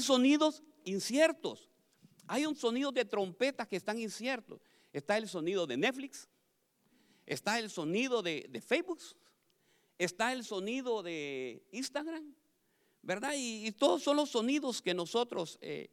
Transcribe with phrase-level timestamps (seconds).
[0.00, 1.68] sonidos inciertos.
[2.26, 4.60] Hay un sonido de trompetas que están inciertos.
[4.92, 6.28] Está el sonido de Netflix,
[7.26, 9.00] está el sonido de, Facebook,
[9.98, 12.34] está el sonido de Instagram,
[13.02, 13.34] ¿verdad?
[13.36, 15.58] Y, todos son los sonidos que nosotros...
[15.60, 15.90] Eh,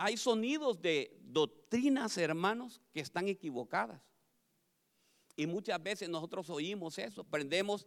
[0.00, 4.00] hay sonidos de doctrinas, hermanos, que están equivocadas.
[5.34, 7.84] Y muchas veces nosotros oímos eso, prendemos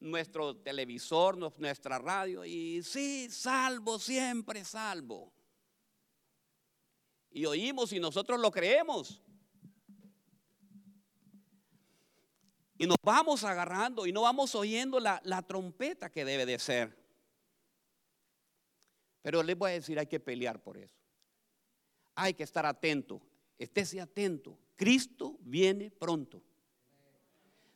[0.00, 5.32] nuestro televisor, nuestra radio y sí, salvo, siempre salvo.
[7.30, 9.22] Y oímos y nosotros lo creemos.
[12.76, 16.98] Y nos vamos agarrando y no vamos oyendo la, la trompeta que debe de ser.
[19.22, 21.00] Pero les voy a decir, hay que pelear por eso
[22.20, 23.20] hay que estar atento.
[23.58, 24.58] Estése atento.
[24.76, 26.42] Cristo viene pronto.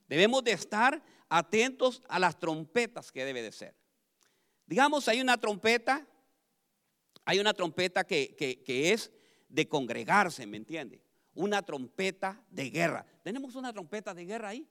[0.09, 3.75] Debemos de estar atentos a las trompetas que debe de ser.
[4.67, 6.07] Digamos, hay una trompeta,
[7.25, 9.13] hay una trompeta que, que es
[9.49, 11.03] de congregarse, ¿me entiende?
[11.35, 13.07] Una trompeta de guerra.
[13.23, 14.69] ¿Tenemos una trompeta de guerra ahí?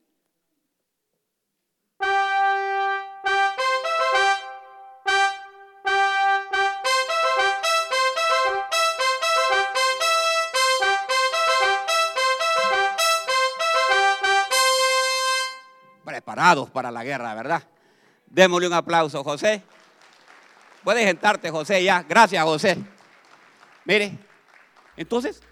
[16.33, 17.63] Preparados para la guerra, ¿verdad?
[18.25, 19.61] Démosle un aplauso, José.
[20.83, 22.01] Puedes sentarte, José, ya.
[22.01, 22.75] Gracias, José.
[23.85, 24.17] Mire,
[24.97, 25.43] entonces,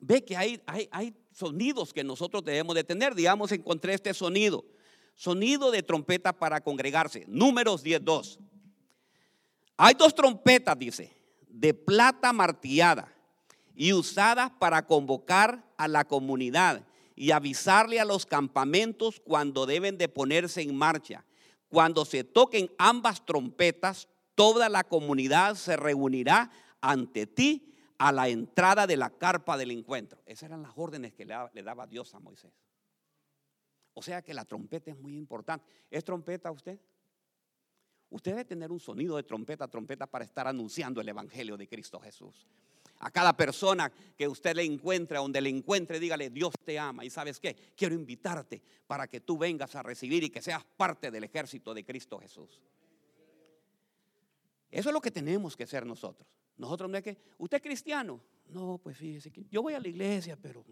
[0.00, 3.14] ve que hay, hay, hay sonidos que nosotros debemos de tener.
[3.14, 4.66] Digamos, encontré este sonido.
[5.14, 7.24] Sonido de trompeta para congregarse.
[7.26, 8.38] Números 10.2.
[9.78, 11.10] Hay dos trompetas, dice,
[11.48, 13.10] de plata martillada
[13.74, 16.82] y usadas para convocar a la comunidad
[17.18, 21.24] y avisarle a los campamentos cuando deben de ponerse en marcha.
[21.68, 28.86] Cuando se toquen ambas trompetas, toda la comunidad se reunirá ante ti a la entrada
[28.86, 30.22] de la carpa del encuentro.
[30.26, 32.52] Esas eran las órdenes que le daba Dios a Moisés.
[33.94, 35.66] O sea que la trompeta es muy importante.
[35.90, 36.78] ¿Es trompeta usted?
[38.10, 41.98] Usted debe tener un sonido de trompeta, trompeta para estar anunciando el Evangelio de Cristo
[41.98, 42.46] Jesús.
[43.00, 47.04] A cada persona que usted le encuentre, donde le encuentre, dígale, Dios te ama.
[47.04, 51.10] Y sabes qué, quiero invitarte para que tú vengas a recibir y que seas parte
[51.10, 52.60] del ejército de Cristo Jesús.
[54.70, 56.28] Eso es lo que tenemos que ser nosotros.
[56.56, 58.20] Nosotros no es que, ¿usted es cristiano?
[58.48, 60.64] No, pues fíjese que yo voy a la iglesia, pero...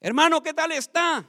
[0.00, 1.28] Hermano, ¿qué tal está?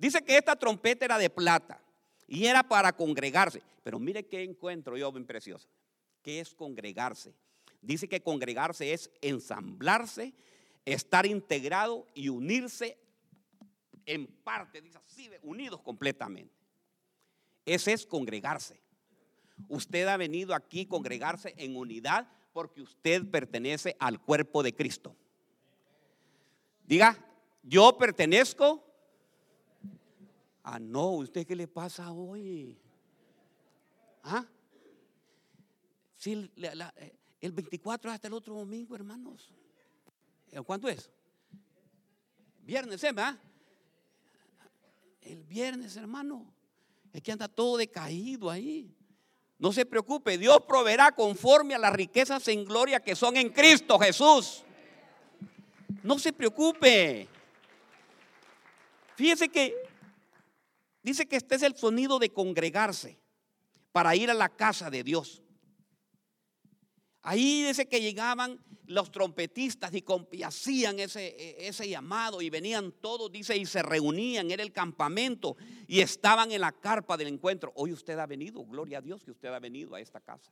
[0.00, 1.78] Dice que esta trompeta era de plata
[2.26, 3.60] y era para congregarse.
[3.82, 5.68] Pero mire qué encuentro yo bien precioso.
[6.22, 7.34] ¿Qué es congregarse?
[7.82, 10.32] Dice que congregarse es ensamblarse,
[10.86, 12.96] estar integrado y unirse
[14.06, 16.54] en parte, dice así, unidos completamente.
[17.66, 18.80] Ese es congregarse.
[19.68, 25.14] Usted ha venido aquí congregarse en unidad porque usted pertenece al cuerpo de Cristo.
[26.86, 27.22] Diga,
[27.62, 28.89] yo pertenezco
[30.62, 32.78] Ah, no, ¿usted qué le pasa hoy?
[34.22, 34.44] ¿Ah?
[36.16, 39.50] Sí, eh, el 24 hasta el otro domingo, hermanos.
[40.52, 41.10] Eh, ¿Cuánto es?
[42.62, 43.14] Viernes, ¿eh?
[45.22, 46.52] El viernes, hermano.
[47.12, 48.94] Es que anda todo decaído ahí.
[49.58, 53.98] No se preocupe, Dios proveerá conforme a las riquezas en gloria que son en Cristo
[53.98, 54.64] Jesús.
[56.02, 57.28] No se preocupe.
[59.16, 59.74] Fíjese que
[61.02, 63.18] Dice que este es el sonido de congregarse
[63.92, 65.42] para ir a la casa de Dios.
[67.22, 73.56] Ahí dice que llegaban los trompetistas y, hacían ese, ese, llamado y venían todos, dice,
[73.56, 75.56] y se reunían, era el campamento
[75.86, 77.72] y estaban en la carpa del encuentro.
[77.76, 80.50] Hoy usted ha venido, gloria a Dios que usted ha venido a esta casa.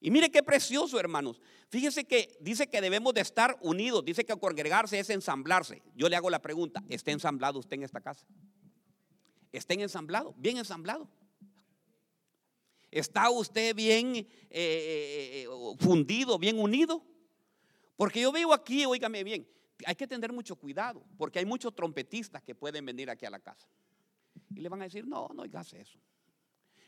[0.00, 1.40] Y mire qué precioso, hermanos.
[1.68, 5.82] Fíjese que dice que debemos de estar unidos, dice que congregarse es ensamblarse.
[5.94, 8.26] Yo le hago la pregunta, ¿está ensamblado usted en esta casa?
[9.52, 11.08] Estén ensamblados, bien ensamblado.
[12.90, 17.04] ¿Está usted bien eh, eh, eh, fundido, bien unido?
[17.96, 19.46] Porque yo veo aquí, oígame bien,
[19.84, 23.38] hay que tener mucho cuidado, porque hay muchos trompetistas que pueden venir aquí a la
[23.38, 23.68] casa.
[24.54, 25.98] Y le van a decir, no, no oigas eso.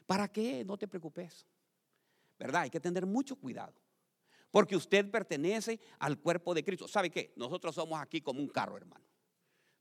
[0.06, 0.64] ¿Para qué?
[0.64, 1.46] No te preocupes.
[2.38, 2.62] ¿Verdad?
[2.62, 3.74] Hay que tener mucho cuidado.
[4.50, 6.88] Porque usted pertenece al cuerpo de Cristo.
[6.88, 7.32] ¿Sabe qué?
[7.36, 9.04] Nosotros somos aquí como un carro, hermano.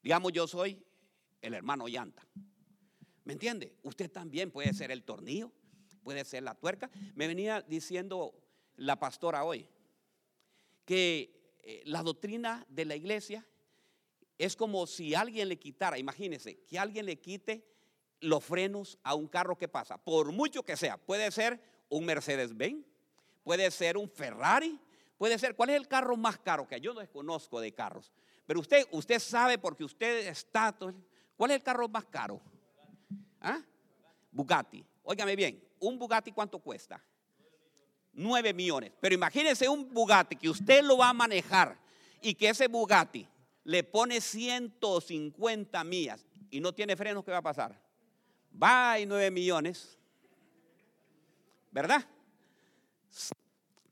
[0.01, 0.81] Digamos, yo soy
[1.42, 2.25] el hermano llanta.
[3.24, 3.76] ¿Me entiende?
[3.84, 5.52] Usted también puede ser el tornillo,
[6.04, 6.90] puede ser la tuerca.
[7.16, 8.34] Me venía diciendo
[8.76, 9.68] la pastora hoy
[10.86, 13.46] que eh, la doctrina de la iglesia
[14.38, 17.64] es como si alguien le quitara, imagínense, que alguien le quite
[18.20, 22.86] los frenos a un carro que pasa, por mucho que sea, puede ser un Mercedes-Benz,
[23.44, 24.80] puede ser un Ferrari,
[25.18, 26.82] puede ser, ¿cuál es el carro más caro que?
[26.82, 28.12] Yo no desconozco de carros,
[28.48, 30.76] pero usted, usted sabe porque usted está,
[31.36, 32.42] ¿cuál es el carro más caro?
[33.42, 33.60] ¿Ah?
[34.32, 34.86] Bugatti.
[35.04, 37.04] Óigame bien, un Bugatti ¿cuánto cuesta?
[38.14, 38.92] 9 millones.
[39.00, 41.78] Pero imagínense un Bugatti que usted lo va a manejar
[42.22, 43.28] y que ese Bugatti
[43.64, 47.80] le pone 150 millas y no tiene frenos, ¿qué va a pasar?
[48.62, 49.98] Va y 9 millones.
[51.72, 52.06] ¿Verdad?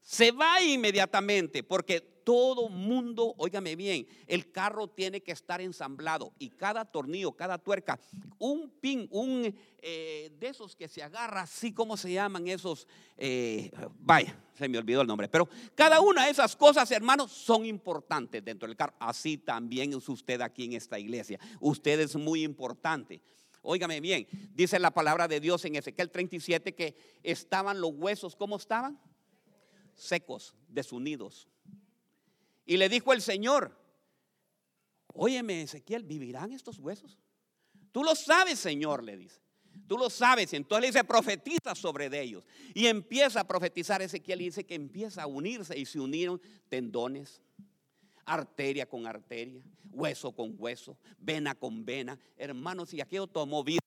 [0.02, 6.52] Se va inmediatamente porque todo mundo, óigame bien, el carro tiene que estar ensamblado y
[6.52, 8.00] cada tornillo, cada tuerca,
[8.38, 12.88] un pin, un eh, de esos que se agarra, así como se llaman esos,
[13.18, 17.66] eh, vaya, se me olvidó el nombre, pero cada una de esas cosas, hermanos, son
[17.66, 18.94] importantes dentro del carro.
[19.00, 21.40] Así también es usted aquí en esta iglesia.
[21.60, 23.24] Usted es muy importante.
[23.64, 28.58] Óigame bien, dice la palabra de Dios en Ezequiel 37 que estaban los huesos, ¿cómo
[28.58, 29.00] estaban?
[29.96, 31.48] Secos, desunidos.
[32.70, 33.76] Y le dijo el Señor,
[35.08, 37.18] óyeme Ezequiel, ¿vivirán estos huesos?
[37.92, 39.42] Tú lo sabes, Señor, le dice.
[39.88, 40.54] Tú lo sabes.
[40.54, 42.46] Entonces le dice, profetiza sobre ellos.
[42.76, 46.40] Y empieza a profetizar Ezequiel y dice que empieza a unirse y se unieron
[46.70, 47.42] tendones,
[48.24, 52.20] arteria con arteria, hueso con hueso, vena con vena.
[52.38, 53.79] Hermanos, y aquello tomó vida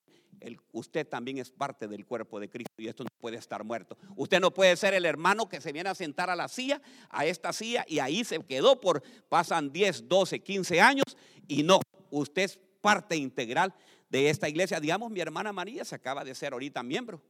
[0.71, 3.97] usted también es parte del cuerpo de Cristo y esto no puede estar muerto.
[4.15, 7.25] Usted no puede ser el hermano que se viene a sentar a la silla, a
[7.25, 11.05] esta silla, y ahí se quedó por, pasan 10, 12, 15 años,
[11.47, 11.79] y no,
[12.09, 13.73] usted es parte integral
[14.09, 14.79] de esta iglesia.
[14.79, 17.21] Digamos, mi hermana María se acaba de ser ahorita miembro.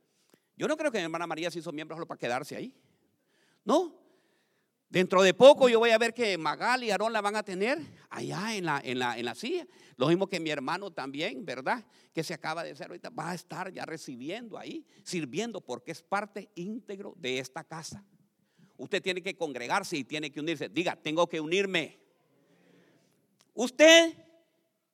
[0.55, 2.75] Yo no creo que mi hermana María se hizo miembro solo para quedarse ahí.
[3.65, 4.02] No,
[4.93, 7.79] Dentro de poco yo voy a ver que Magal y Aarón la van a tener
[8.11, 9.65] allá en la, en la, en la silla.
[9.97, 11.83] Lo mismo que mi hermano también, ¿verdad?
[12.13, 16.03] Que se acaba de hacer ahorita, va a estar ya recibiendo ahí, sirviendo, porque es
[16.03, 18.05] parte íntegro de esta casa.
[18.77, 20.69] Usted tiene que congregarse y tiene que unirse.
[20.69, 21.97] Diga, tengo que unirme.
[23.55, 24.13] Usted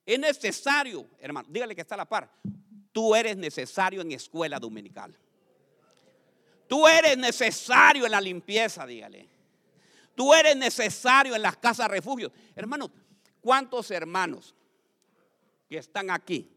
[0.05, 2.31] es necesario, hermano, dígale que está a la par.
[2.93, 5.13] Tú eres necesario en escuela dominical.
[6.69, 9.38] Tú eres necesario en la limpieza, dígale.
[10.19, 12.29] Tú eres necesario en las casas refugio.
[12.53, 12.91] Hermanos,
[13.39, 14.53] ¿cuántos hermanos
[15.69, 16.51] que están aquí?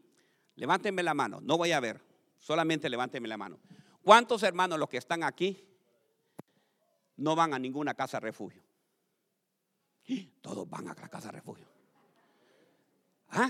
[0.57, 2.01] Levántenme la mano, no voy a ver,
[2.37, 3.61] solamente levántenme la mano.
[4.03, 5.65] ¿Cuántos hermanos los que están aquí
[7.15, 8.61] no van a ninguna casa refugio?
[10.41, 11.69] Todos van a la casa refugio.
[13.29, 13.49] ¿Ah?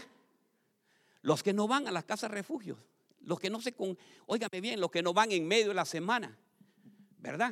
[1.23, 2.77] Los que no van a las casas refugio,
[3.21, 5.85] los que no se con, óigame bien, los que no van en medio de la
[5.85, 6.37] semana,
[7.17, 7.51] ¿verdad?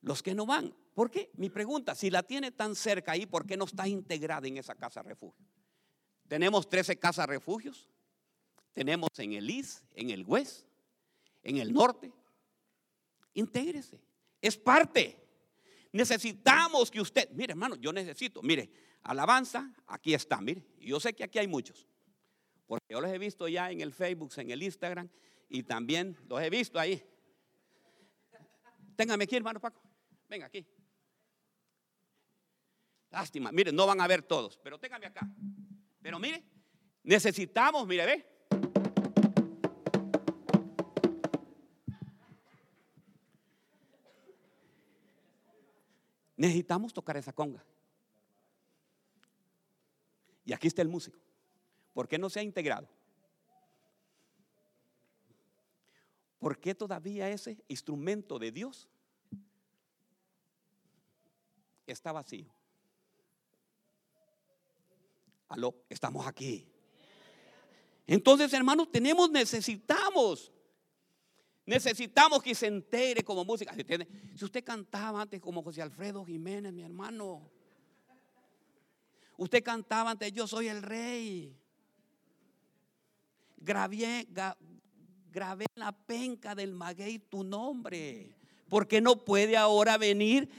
[0.00, 1.30] Los que no van, ¿Por qué?
[1.34, 4.76] Mi pregunta, si la tiene tan cerca ahí, ¿por qué no está integrada en esa
[4.76, 5.44] casa refugio?
[6.28, 7.90] Tenemos 13 casas refugios.
[8.72, 10.66] Tenemos en el IS, en el West,
[11.42, 12.12] en el norte.
[13.34, 14.00] Intégrese.
[14.40, 15.20] Es parte.
[15.92, 18.70] Necesitamos que usted, mire hermano, yo necesito, mire,
[19.02, 20.64] alabanza, aquí está, mire.
[20.80, 21.86] Yo sé que aquí hay muchos.
[22.66, 25.08] Porque yo los he visto ya en el Facebook, en el Instagram
[25.48, 27.02] y también los he visto ahí.
[28.96, 29.82] Téngame aquí, hermano Paco.
[30.28, 30.66] Venga aquí.
[33.14, 35.24] Lástima, mire, no van a ver todos, pero téngame acá.
[36.02, 36.42] Pero mire,
[37.04, 38.26] necesitamos, mire, ve.
[46.36, 47.64] Necesitamos tocar esa conga.
[50.44, 51.20] Y aquí está el músico.
[51.92, 52.88] ¿Por qué no se ha integrado?
[56.40, 58.88] ¿Por qué todavía ese instrumento de Dios
[61.86, 62.53] está vacío?
[65.54, 66.66] Aló, estamos aquí.
[68.08, 70.50] Entonces, hermanos, tenemos, necesitamos,
[71.64, 73.72] necesitamos que se entere como música.
[74.34, 77.48] Si usted cantaba antes como José Alfredo Jiménez, mi hermano,
[79.36, 81.56] usted cantaba antes, yo soy el rey.
[83.56, 84.26] Grabé,
[85.30, 88.34] grabé en la penca del maguey tu nombre.
[88.68, 90.50] Porque no puede ahora venir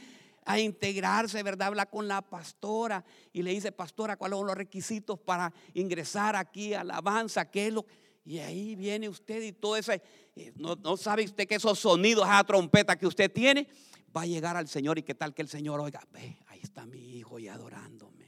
[0.46, 1.68] a integrarse, ¿verdad?
[1.68, 6.74] Habla con la pastora y le dice, pastora, ¿cuáles son los requisitos para ingresar aquí
[6.74, 7.50] alabanza?
[7.50, 7.86] ¿Qué es lo?
[8.24, 10.02] Y ahí viene usted y todo ese,
[10.36, 13.68] eh, no, sabe usted que esos sonidos, esa trompeta que usted tiene,
[14.16, 16.86] va a llegar al Señor y qué tal que el Señor oiga, ve, ahí está
[16.86, 18.26] mi hijo y adorándome.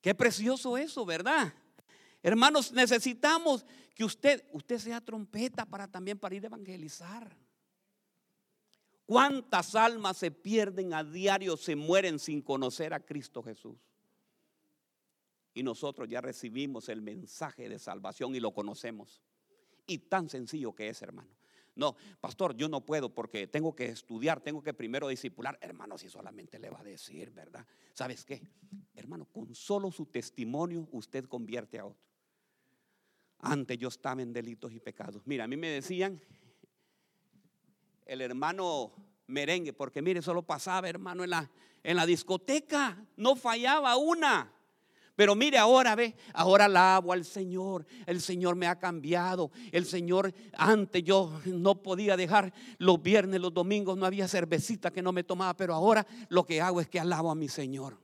[0.00, 1.52] Qué precioso eso, ¿verdad?
[2.22, 7.34] Hermanos, necesitamos que usted, usted sea trompeta para también para ir a evangelizar.
[9.10, 13.76] ¿Cuántas almas se pierden a diario, se mueren sin conocer a Cristo Jesús?
[15.52, 19.20] Y nosotros ya recibimos el mensaje de salvación y lo conocemos.
[19.84, 21.28] Y tan sencillo que es, hermano.
[21.74, 25.58] No, pastor, yo no puedo porque tengo que estudiar, tengo que primero discipular.
[25.60, 27.66] Hermano, si solamente le va a decir, ¿verdad?
[27.94, 28.40] ¿Sabes qué?
[28.94, 32.06] Hermano, con solo su testimonio usted convierte a otro.
[33.40, 35.26] Antes yo estaba en delitos y pecados.
[35.26, 36.22] Mira, a mí me decían
[38.10, 38.90] el hermano
[39.28, 41.48] merengue, porque mire, solo pasaba, hermano, en la,
[41.84, 44.52] en la discoteca, no fallaba una.
[45.14, 47.86] Pero mire ahora, ve, ahora alabo al Señor.
[48.06, 49.52] El Señor me ha cambiado.
[49.70, 55.02] El Señor, antes yo no podía dejar los viernes, los domingos, no había cervecita que
[55.02, 57.96] no me tomaba, pero ahora lo que hago es que alabo a mi Señor.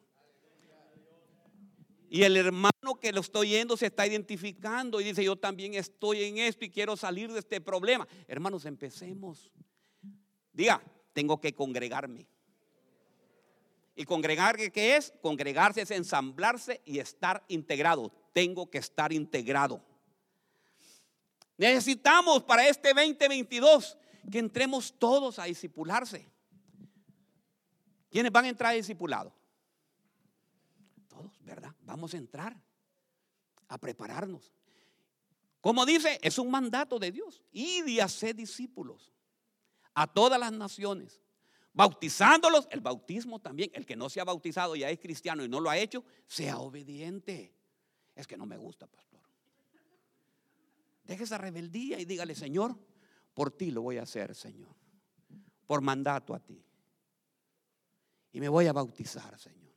[2.08, 6.22] Y el hermano que lo estoy yendo se está identificando y dice, yo también estoy
[6.22, 8.06] en esto y quiero salir de este problema.
[8.28, 9.50] Hermanos, empecemos.
[10.56, 10.82] Diga,
[11.12, 12.26] tengo que congregarme.
[13.94, 15.12] ¿Y congregar qué es?
[15.20, 18.10] Congregarse es ensamblarse y estar integrado.
[18.32, 19.84] Tengo que estar integrado.
[21.58, 23.98] Necesitamos para este 2022
[24.30, 26.26] que entremos todos a discipularse.
[28.10, 29.34] ¿Quiénes van a entrar a discipulado?
[31.06, 31.74] Todos, ¿verdad?
[31.82, 32.56] Vamos a entrar
[33.68, 34.50] a prepararnos.
[35.60, 37.42] Como dice, es un mandato de Dios.
[37.52, 39.12] Y de hacer discípulos
[39.96, 41.20] a todas las naciones
[41.76, 45.60] bautizándolos, el bautismo también, el que no se ha bautizado ya es cristiano y no
[45.60, 47.54] lo ha hecho, sea obediente.
[48.14, 49.20] Es que no me gusta, pastor.
[51.04, 52.74] Deje esa rebeldía y dígale, Señor,
[53.34, 54.74] por ti lo voy a hacer, Señor.
[55.66, 56.64] Por mandato a ti.
[58.32, 59.74] Y me voy a bautizar, Señor.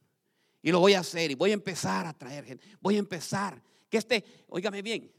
[0.62, 2.66] Y lo voy a hacer y voy a empezar a traer gente.
[2.80, 3.62] Voy a empezar.
[3.90, 5.12] Que este, óigame bien,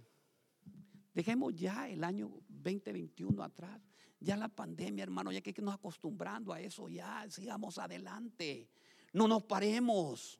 [1.12, 3.89] dejemos ya el año 2021 atrás.
[4.20, 8.68] Ya la pandemia, hermano, ya que nos acostumbrando a eso, ya sigamos adelante.
[9.14, 10.38] No nos paremos.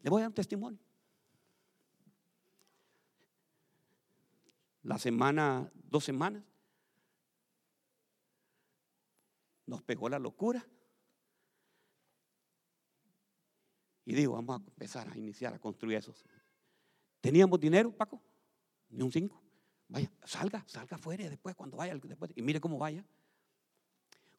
[0.00, 0.80] Le voy a dar un testimonio.
[4.82, 6.42] La semana, dos semanas,
[9.66, 10.66] nos pegó la locura.
[14.06, 16.14] Y digo, vamos a empezar a iniciar a construir eso.
[17.20, 18.22] ¿Teníamos dinero, Paco?
[18.88, 19.47] Ni un cinco.
[19.88, 23.04] Vaya, salga, salga afuera después cuando vaya, después, y mire cómo vaya.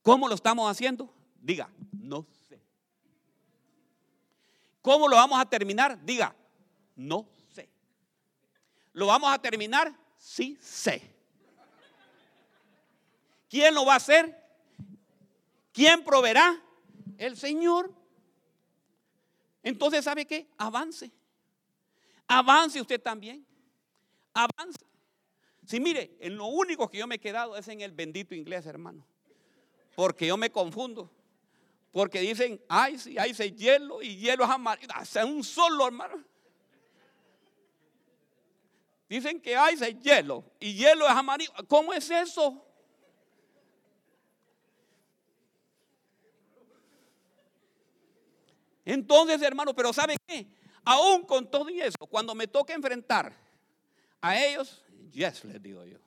[0.04, 1.12] ¿Cómo lo estamos haciendo?
[1.42, 2.62] Diga, no sé.
[4.82, 6.04] ¿Cómo lo vamos a terminar?
[6.06, 6.36] Diga,
[6.96, 7.70] no sé.
[8.94, 9.94] ¿Lo vamos a terminar?
[10.18, 11.16] Sí sé.
[13.50, 14.38] ¿Quién lo va a hacer?
[15.74, 16.62] ¿Quién proveerá?
[17.18, 17.94] El Señor.
[19.64, 20.48] Entonces, ¿sabe qué?
[20.58, 21.12] Avance.
[22.28, 23.46] Avance usted también.
[24.34, 24.89] Avance.
[25.70, 28.66] Sí, mire, en lo único que yo me he quedado es en el bendito inglés,
[28.66, 29.06] hermano.
[29.96, 31.12] Porque yo me confundo.
[31.92, 34.88] Porque dicen, ay, sí, hay se hielo y hielo es amarillo.
[34.96, 36.26] Hace un solo, hermano.
[39.08, 41.52] Dicen que hay se hielo y hielo es amarillo.
[41.68, 42.66] ¿Cómo es eso?
[48.86, 50.48] Entonces, hermano, pero ¿sabe qué?
[50.84, 53.38] Aún con todo y eso, cuando me toca enfrentar
[54.20, 55.98] a ellos, Yes, les digo yo.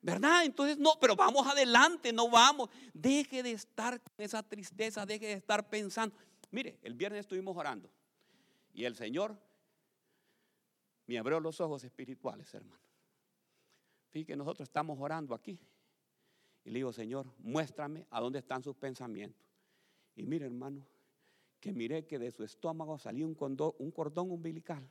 [0.00, 0.44] ¿Verdad?
[0.44, 2.70] Entonces, no, pero vamos adelante, no vamos.
[2.94, 6.14] Deje de estar con esa tristeza, deje de estar pensando.
[6.50, 7.90] Mire, el viernes estuvimos orando
[8.72, 9.36] y el Señor
[11.06, 12.80] me abrió los ojos espirituales, hermano.
[14.10, 15.58] Fíjate que nosotros estamos orando aquí
[16.64, 19.44] y le digo, Señor, muéstrame a dónde están sus pensamientos.
[20.14, 20.86] Y mire, hermano,
[21.60, 23.36] que miré que de su estómago un
[23.78, 24.88] un cordón umbilical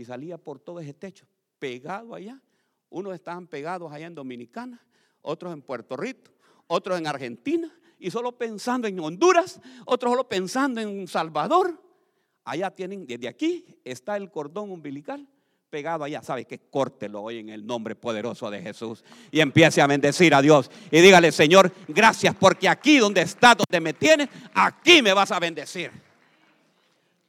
[0.00, 1.26] y salía por todo ese techo,
[1.58, 2.40] pegado allá.
[2.88, 4.82] Unos estaban pegados allá en Dominicana,
[5.20, 6.32] otros en Puerto Rico,
[6.68, 11.78] otros en Argentina, y solo pensando en Honduras, otros solo pensando en Salvador.
[12.44, 15.28] Allá tienen, desde aquí está el cordón umbilical
[15.68, 16.22] pegado allá.
[16.22, 20.40] ¿Sabe que Córtelo hoy en el nombre poderoso de Jesús y empiece a bendecir a
[20.40, 20.70] Dios.
[20.90, 25.38] Y dígale, Señor, gracias porque aquí donde está, donde me tienes, aquí me vas a
[25.38, 25.90] bendecir.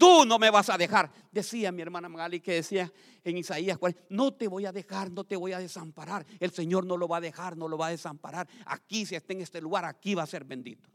[0.02, 1.12] Tú no me vas a dejar.
[1.32, 2.92] Decía mi hermana Magali que decía
[3.24, 3.78] en Isaías,
[4.10, 6.26] no te voy a dejar, no te voy a desamparar.
[6.40, 8.50] El Señor no lo va a dejar, no lo va a desamparar.
[8.66, 10.90] Aquí, si está en este lugar, aquí va a ser bendito.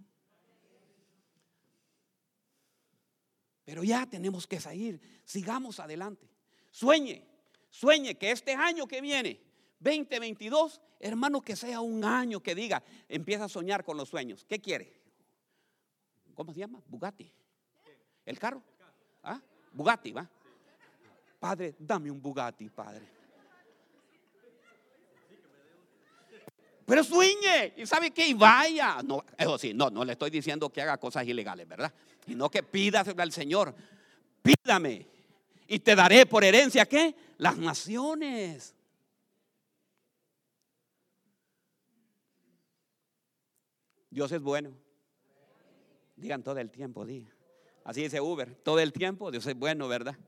[3.64, 6.28] Pero ya tenemos que salir, sigamos adelante.
[6.72, 7.24] Sueñe,
[7.70, 9.40] sueñe que este año que viene,
[9.78, 14.44] 2022, hermano, que sea un año que diga, empieza a soñar con los sueños.
[14.48, 15.00] ¿Qué quiere?
[16.34, 16.82] ¿Cómo se llama?
[16.88, 17.32] Bugatti.
[18.24, 18.64] ¿El carro?
[19.26, 19.40] ¿Ah?
[19.72, 20.28] Bugatti, ¿va?
[21.38, 23.16] Padre, dame un Bugatti, Padre.
[26.86, 29.02] Pero sueñe y sabe que y vaya.
[29.02, 31.92] No, eso sí, no, no le estoy diciendo que haga cosas ilegales, ¿verdad?
[32.24, 33.74] Sino que pídaselo al Señor.
[34.40, 35.06] Pídame
[35.66, 37.14] y te daré por herencia qué?
[37.38, 38.74] Las naciones.
[44.08, 44.72] Dios es bueno.
[46.14, 47.35] Digan todo el tiempo, digan.
[47.86, 50.18] Así dice Uber, todo el tiempo Dios es bueno, ¿verdad?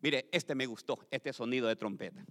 [0.00, 2.24] Mire, este me gustó, este sonido de trompeta.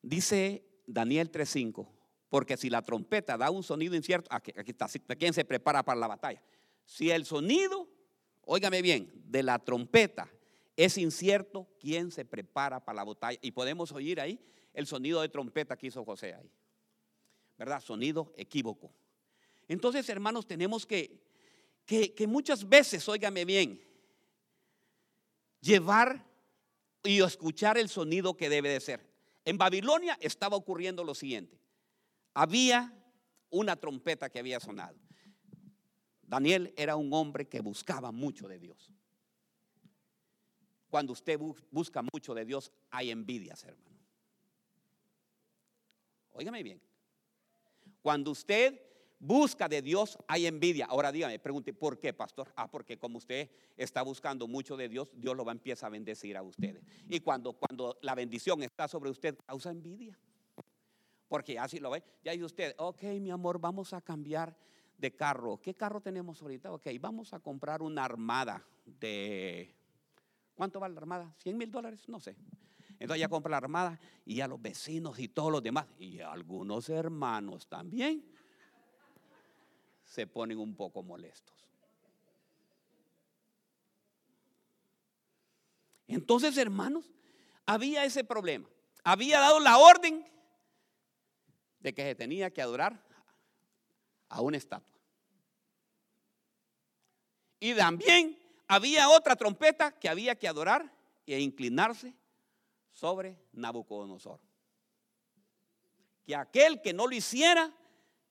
[0.00, 1.86] Dice Daniel 3:5,
[2.30, 6.00] porque si la trompeta da un sonido incierto, aquí, aquí está, ¿quién se prepara para
[6.00, 6.42] la batalla?
[6.86, 7.86] Si el sonido,
[8.46, 10.26] óigame bien, de la trompeta
[10.74, 13.38] es incierto, ¿quién se prepara para la batalla?
[13.42, 14.40] Y podemos oír ahí
[14.72, 16.50] el sonido de trompeta que hizo José ahí.
[17.58, 17.82] ¿Verdad?
[17.82, 18.90] Sonido equívoco.
[19.68, 21.27] Entonces, hermanos, tenemos que,
[21.88, 23.82] que, muchas veces, óigame bien,
[25.62, 26.22] llevar
[27.02, 29.08] y escuchar el sonido que debe de ser.
[29.46, 31.58] En Babilonia estaba ocurriendo lo siguiente.
[32.34, 32.92] Había
[33.48, 34.98] una trompeta que había sonado.
[36.20, 38.92] Daniel era un hombre que buscaba mucho de Dios.
[40.90, 41.40] Cuando usted
[41.70, 43.96] busca mucho de Dios, hay envidias, hermano.
[46.32, 46.82] Óigame bien.
[48.02, 48.87] Cuando usted
[49.18, 50.86] busca de Dios, hay envidia.
[50.86, 52.52] Ahora dígame, pregunte, ¿por qué, pastor?
[52.56, 55.90] Ah, porque como usted está buscando mucho de Dios, Dios lo va a empezar a
[55.90, 56.82] bendecir a ustedes.
[57.08, 60.18] Y cuando, cuando la bendición está sobre usted, causa envidia.
[61.28, 62.02] Porque así lo ve.
[62.24, 64.56] Ya dice usted, ok, mi amor, vamos a cambiar
[64.96, 65.60] de carro.
[65.60, 66.72] ¿Qué carro tenemos ahorita?
[66.72, 69.74] Ok, vamos a comprar una armada de...
[70.54, 71.34] ¿Cuánto vale la armada?
[71.44, 72.08] ¿100 mil dólares?
[72.08, 72.36] No sé.
[72.98, 76.88] Entonces ya compra la armada y ya los vecinos y todos los demás, y algunos
[76.88, 78.24] hermanos también
[80.08, 81.54] se ponen un poco molestos.
[86.06, 87.10] Entonces, hermanos,
[87.66, 88.68] había ese problema.
[89.04, 90.26] Había dado la orden
[91.80, 93.00] de que se tenía que adorar
[94.30, 94.98] a una estatua.
[97.60, 100.90] Y también había otra trompeta que había que adorar
[101.26, 102.14] e inclinarse
[102.92, 104.40] sobre Nabucodonosor.
[106.24, 107.70] Que aquel que no lo hiciera,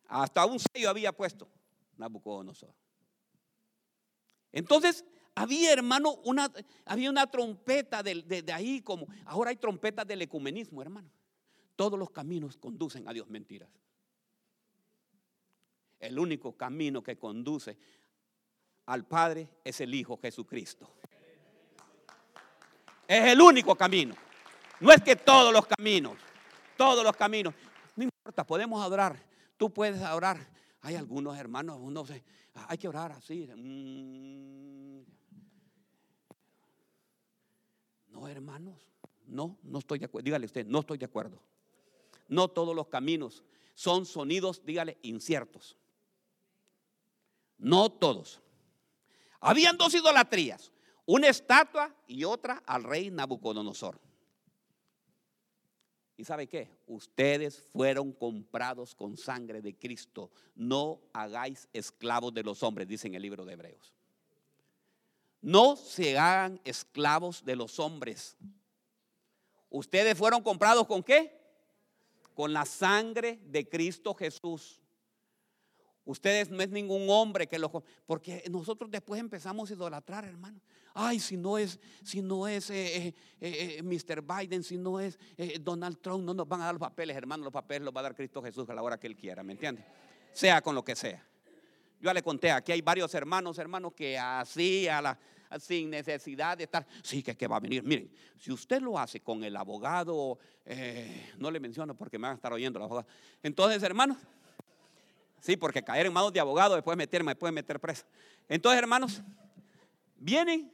[0.07, 1.47] hasta un sello había puesto.
[1.97, 2.73] Nabucodonosor.
[4.51, 5.05] Entonces,
[5.35, 6.51] había, hermano, una,
[6.85, 11.11] había una trompeta de, de, ahí, como ahora hay trompetas del ecumenismo, hermano.
[11.75, 13.69] Todos los caminos conducen a Dios mentiras.
[15.99, 17.77] El único camino que conduce
[18.87, 20.91] al Padre es el Hijo Jesucristo.
[23.07, 24.15] Es el único camino.
[24.79, 26.17] No es que todos los caminos,
[26.75, 27.53] todos los caminos.
[27.95, 29.23] No importa, podemos adorar.
[29.55, 30.37] Tú puedes adorar
[30.87, 32.23] hay algunos hermanos, uno se,
[32.53, 33.45] hay que orar así.
[33.45, 35.03] Mm.
[38.07, 38.79] No, hermanos,
[39.25, 40.23] no, no estoy de acuerdo.
[40.23, 41.43] Dígale usted, no estoy de acuerdo.
[42.29, 43.43] No todos los caminos
[43.75, 45.77] son sonidos, dígale, inciertos.
[47.57, 48.41] No todos.
[49.41, 50.71] Habían dos idolatrías,
[51.05, 53.99] una estatua y otra al rey Nabucodonosor.
[56.17, 56.67] ¿Y sabe qué?
[56.87, 60.31] Ustedes fueron comprados con sangre de Cristo.
[60.55, 63.93] No hagáis esclavos de los hombres, dice en el libro de Hebreos.
[65.41, 68.35] No se hagan esclavos de los hombres.
[69.69, 71.39] Ustedes fueron comprados con qué?
[72.33, 74.81] Con la sangre de Cristo Jesús.
[76.07, 77.83] Ustedes no es ningún hombre que lo...
[78.05, 80.61] Porque nosotros después empezamos a idolatrar, hermano.
[80.93, 84.21] Ay, si no es, si no es eh, eh, eh, Mr.
[84.21, 85.19] Biden, si no es
[85.59, 87.43] Donald Trump, no nos van a dar los papeles, hermano.
[87.43, 89.51] Los papeles los va a dar Cristo Jesús a la hora que Él quiera, ¿me
[89.51, 89.83] entiende?
[90.31, 91.21] Sea con lo que sea.
[91.99, 95.19] Yo ya le conté, aquí hay varios hermanos, hermanos, que así, a la,
[95.59, 97.83] sin necesidad de estar, sí, que, que va a venir.
[97.83, 100.39] Miren, si usted lo hace con el abogado,
[101.37, 103.11] no le menciono porque me van a estar oyendo los abogados.
[103.43, 104.17] Entonces, hermanos,
[105.39, 108.05] Sí, porque caer en manos de abogado después meterme, pueden meter preso.
[108.47, 109.21] Entonces, hermanos,
[110.15, 110.71] vienen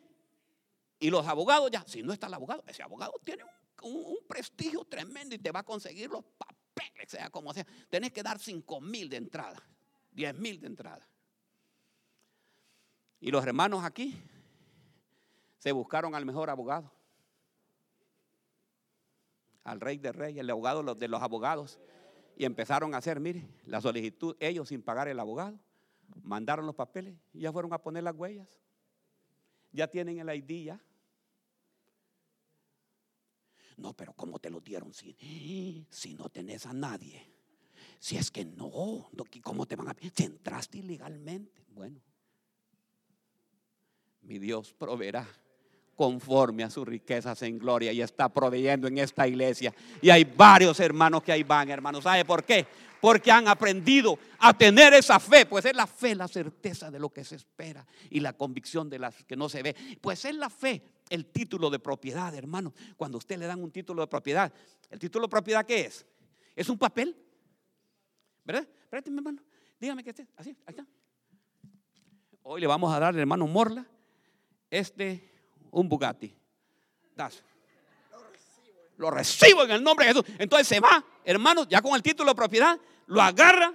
[1.00, 3.44] y los abogados ya, si no está el abogado, ese abogado tiene
[3.82, 7.68] un, prestigio tremendo y te va a conseguir los papeles, sea como sea.
[7.90, 9.62] Tenés que dar 5 mil de entrada,
[10.14, 11.06] 10 mil de entrada.
[13.20, 14.18] Y los hermanos aquí
[15.58, 16.92] se buscaron al mejor abogado,
[19.66, 21.80] al rey de reyes, el abogado de los abogados.
[22.36, 25.60] Y empezaron a hacer, mire, la solicitud, ellos sin pagar el abogado,
[26.24, 28.50] mandaron los papeles y ya fueron a poner las huellas.
[29.72, 30.82] Ya tienen el ID ya.
[33.78, 37.34] No, pero ¿cómo te lo dieron si, si no tenés a nadie?
[38.00, 39.10] Si es que no,
[39.42, 39.96] ¿cómo te van a...
[40.14, 41.66] Si entraste ilegalmente.
[41.70, 42.02] Bueno,
[44.22, 45.28] mi Dios proveerá
[45.96, 49.74] conforme a sus riquezas en gloria y está proveyendo en esta iglesia.
[50.02, 52.04] Y hay varios hermanos que ahí van, hermanos.
[52.04, 52.66] ¿Sabe por qué?
[53.00, 55.46] Porque han aprendido a tener esa fe.
[55.46, 59.00] Pues es la fe, la certeza de lo que se espera y la convicción de
[59.00, 59.76] las que no se ve.
[60.02, 62.74] Pues es la fe, el título de propiedad, hermano.
[62.98, 64.52] Cuando usted le dan un título de propiedad,
[64.90, 66.06] ¿el título de propiedad qué es?
[66.56, 67.16] ¿Es un papel?
[68.44, 68.68] ¿Verdad?
[68.84, 69.42] Espérate, hermano.
[69.80, 70.28] Dígame que esté.
[70.38, 70.86] Así, ahí está.
[72.46, 73.86] Hoy le vamos a dar, hermano Morla,
[74.70, 75.33] este
[75.74, 76.36] un Bugatti.
[78.98, 80.36] Lo recibo en el nombre de Jesús.
[80.38, 83.74] Entonces se va, hermano, ya con el título de propiedad, lo agarra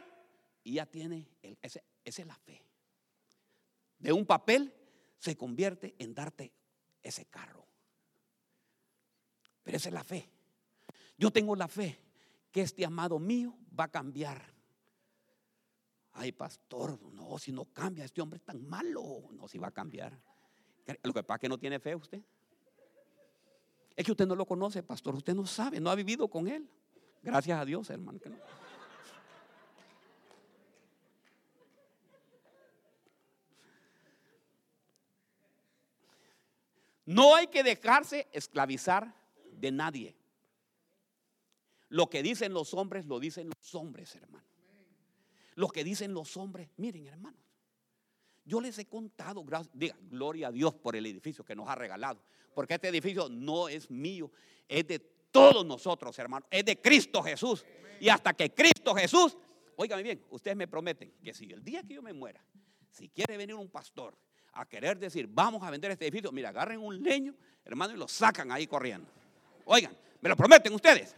[0.63, 1.29] y ya tiene,
[1.63, 2.63] esa es la fe.
[3.99, 4.73] De un papel
[5.19, 6.53] se convierte en darte
[7.03, 7.67] ese carro.
[9.63, 10.31] Pero esa es la fe.
[11.17, 12.01] Yo tengo la fe
[12.53, 14.55] que este amado mío va a cambiar.
[16.13, 19.29] Ay, pastor, no, si no cambia, este hombre es tan malo.
[19.33, 20.19] No, si va a cambiar.
[21.03, 22.21] Lo que pasa es que no tiene fe usted.
[23.95, 25.15] Es que usted no lo conoce, pastor.
[25.15, 26.69] Usted no sabe, no ha vivido con él.
[27.23, 28.19] Gracias a Dios, hermano.
[28.25, 28.37] no.
[37.07, 39.15] no hay que dejarse esclavizar
[39.53, 40.17] de nadie.
[41.89, 44.45] Lo que dicen los hombres, lo dicen los hombres, hermano.
[45.55, 47.48] Lo que dicen los hombres, miren, hermano.
[48.49, 52.19] Yo les he contado, diga, gloria a Dios por el edificio que nos ha regalado.
[52.55, 54.33] Porque este edificio no es mío,
[54.67, 56.49] es de todos nosotros, hermanos.
[56.51, 57.67] Es de Cristo Jesús.
[58.01, 59.37] Y hasta que Cristo Jesús,
[59.77, 62.43] óigame bien, ustedes me prometen que si el día que yo me muera,
[62.91, 64.17] si quiere venir un pastor
[64.55, 67.35] a querer decir, vamos a vender este edificio, mira, agarren un leño,
[67.67, 69.11] hermano, y lo sacan ahí corriendo.
[69.67, 71.15] Oigan, me lo prometen ustedes.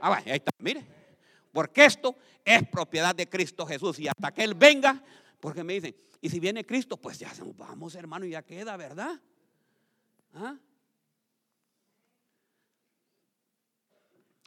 [0.00, 0.86] Ah, ahí está, mire.
[1.52, 3.98] Porque esto es propiedad de Cristo Jesús.
[3.98, 5.02] Y hasta que Él venga,
[5.40, 9.20] porque me dicen, y si viene Cristo, pues ya vamos, hermano, y ya queda, ¿verdad?
[10.34, 10.56] ¿Ah?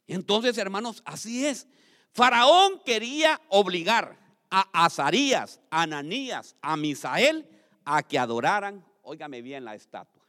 [0.08, 1.68] Entonces, hermanos, así es.
[2.12, 4.18] Faraón quería obligar
[4.50, 7.48] a Azarías, a Ananías, a Misael
[7.86, 10.24] a que adoraran, óigame bien, la estatua.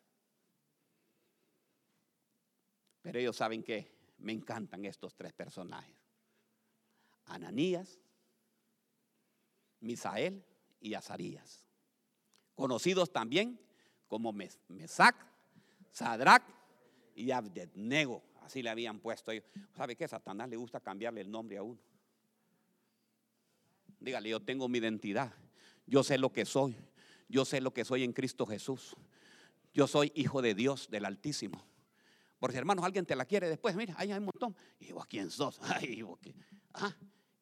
[3.03, 5.95] Pero ellos saben que me encantan estos tres personajes.
[7.27, 7.99] Ananías,
[9.81, 10.45] Misael
[10.81, 11.65] y Azarías,
[12.55, 13.61] conocidos también
[14.09, 15.15] como Mesac,
[15.91, 16.43] Sadrach
[17.15, 18.23] y Abednego.
[18.41, 19.45] Así le habían puesto ellos.
[19.77, 20.09] ¿Sabe qué?
[20.09, 21.79] Satanás le gusta cambiarle el nombre a uno.
[24.01, 25.33] Dígale, yo tengo mi identidad.
[25.87, 26.77] Yo sé lo que soy.
[27.29, 28.97] Yo sé lo que soy en Cristo Jesús.
[29.73, 31.65] Yo soy hijo de Dios, del Altísimo.
[32.41, 34.57] Porque hermanos, alguien te la quiere después, mira, ahí hay un montón.
[34.81, 35.61] Y vos, ¿quién sos?
[35.63, 36.35] Ay, vos, ¿qué?
[36.75, 36.97] Ah,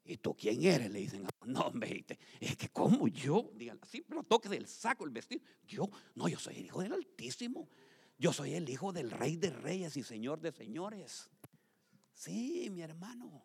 [0.09, 0.90] ¿Y tú quién eres?
[0.90, 2.07] Le dicen, no, hombre,
[2.40, 5.42] es que como yo, díganlo así, pero toque del saco el vestido.
[5.66, 7.68] Yo, no, yo soy el hijo del Altísimo.
[8.16, 11.29] Yo soy el hijo del Rey de Reyes y Señor de Señores.
[12.14, 13.44] Sí, mi hermano.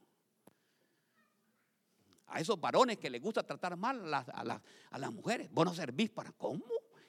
[2.28, 4.62] A esos varones que les gusta tratar mal a
[4.98, 6.64] las, mujeres, vos no servís para cómo?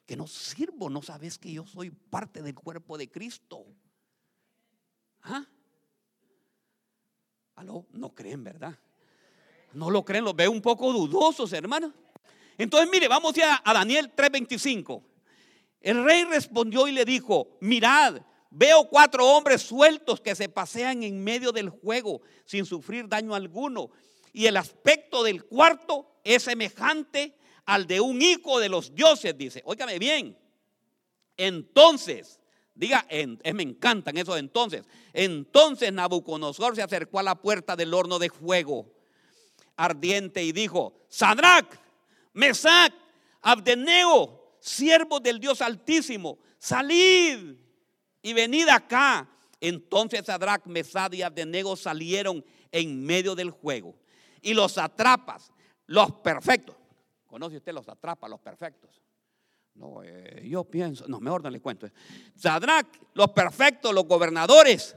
[0.05, 3.64] Que no sirvo, no sabes que yo soy parte del cuerpo de Cristo.
[5.23, 5.47] ¿Ah?
[7.55, 7.87] ¿Aló?
[7.93, 8.77] No creen, ¿verdad?
[9.75, 11.93] No lo creen, los veo un poco dudosos, hermano.
[12.57, 15.03] Entonces, mire, vamos ya a Daniel 3:25.
[15.81, 21.23] El rey respondió y le dijo, mirad, veo cuatro hombres sueltos que se pasean en
[21.23, 23.91] medio del juego sin sufrir daño alguno.
[24.33, 29.63] Y el aspecto del cuarto es semejante al de un hijo de los dioses, dice.
[29.67, 30.39] Óigame bien.
[31.37, 32.41] Entonces,
[32.75, 34.85] diga, me encantan esos entonces.
[35.13, 38.93] Entonces Nabucodonosor se acercó a la puerta del horno de fuego
[39.77, 41.67] ardiente y dijo, Sadrach,
[42.33, 42.93] Mesac,
[43.43, 47.57] Abdenego, siervos del Dios Altísimo, salid
[48.23, 49.29] y venid acá.
[49.61, 53.95] Entonces Sadrach, Mesad y Abdenego salieron en medio del juego.
[54.43, 55.53] Y los atrapas,
[55.87, 56.77] los perfectos.
[57.27, 59.03] ¿Conoce usted los atrapas, los perfectos?
[59.75, 61.89] No, eh, yo pienso, no, mejor no le cuento.
[62.37, 64.97] Sadrach, los perfectos, los gobernadores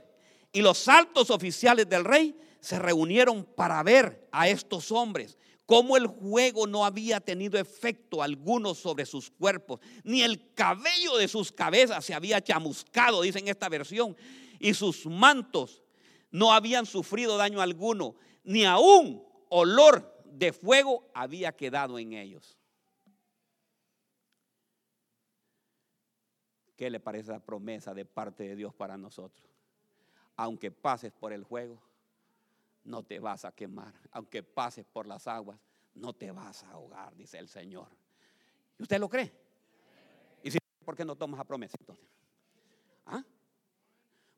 [0.52, 6.08] y los altos oficiales del rey se reunieron para ver a estos hombres cómo el
[6.08, 12.06] juego no había tenido efecto alguno sobre sus cuerpos, ni el cabello de sus cabezas
[12.06, 14.16] se había chamuscado, dice en esta versión,
[14.60, 15.84] y sus mantos
[16.32, 22.58] no habían sufrido daño alguno, ni aún olor de fuego había quedado en ellos.
[26.78, 29.50] ¿Qué le parece la promesa de parte de Dios para nosotros?
[30.36, 31.82] Aunque pases por el fuego,
[32.88, 33.94] no te vas a quemar.
[34.12, 35.60] Aunque pases por las aguas,
[35.94, 37.90] no te vas a ahogar, dice el Señor.
[38.80, 39.32] ¿Y usted lo cree?
[40.44, 42.08] ¿Y si, por qué no tomas a promesa entonces?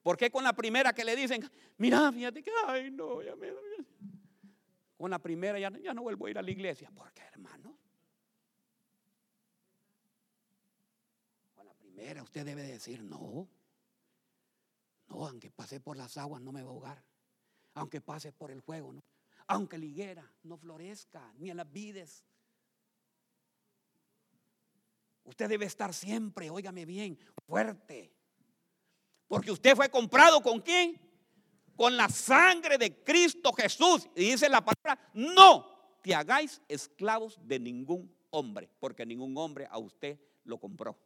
[0.02, 3.54] ¿Por qué con la primera que le dicen, mira, fíjate que, ay, no, ya me...
[4.98, 6.90] Con la primera ya, ya no vuelvo a ir a la iglesia.
[6.92, 7.78] ¿Por qué, hermano?
[11.54, 13.48] Con la primera usted debe decir, no.
[15.08, 17.09] No, aunque pase por las aguas no me va a ahogar.
[17.80, 19.02] Aunque pase por el fuego, no.
[19.48, 22.26] Aunque la higuera no florezca, ni en las vides.
[25.24, 28.14] Usted debe estar siempre, óigame bien, fuerte.
[29.28, 31.00] Porque usted fue comprado con quién?
[31.78, 34.10] Con la sangre de Cristo Jesús.
[34.14, 39.78] Y dice la palabra, no te hagáis esclavos de ningún hombre, porque ningún hombre a
[39.78, 41.00] usted lo compró.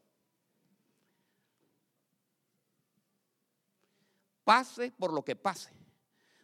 [4.43, 5.82] Pase por lo que pase.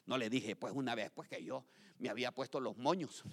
[0.10, 1.66] No le dije, pues una vez, pues que yo
[2.00, 3.24] me había puesto los moños.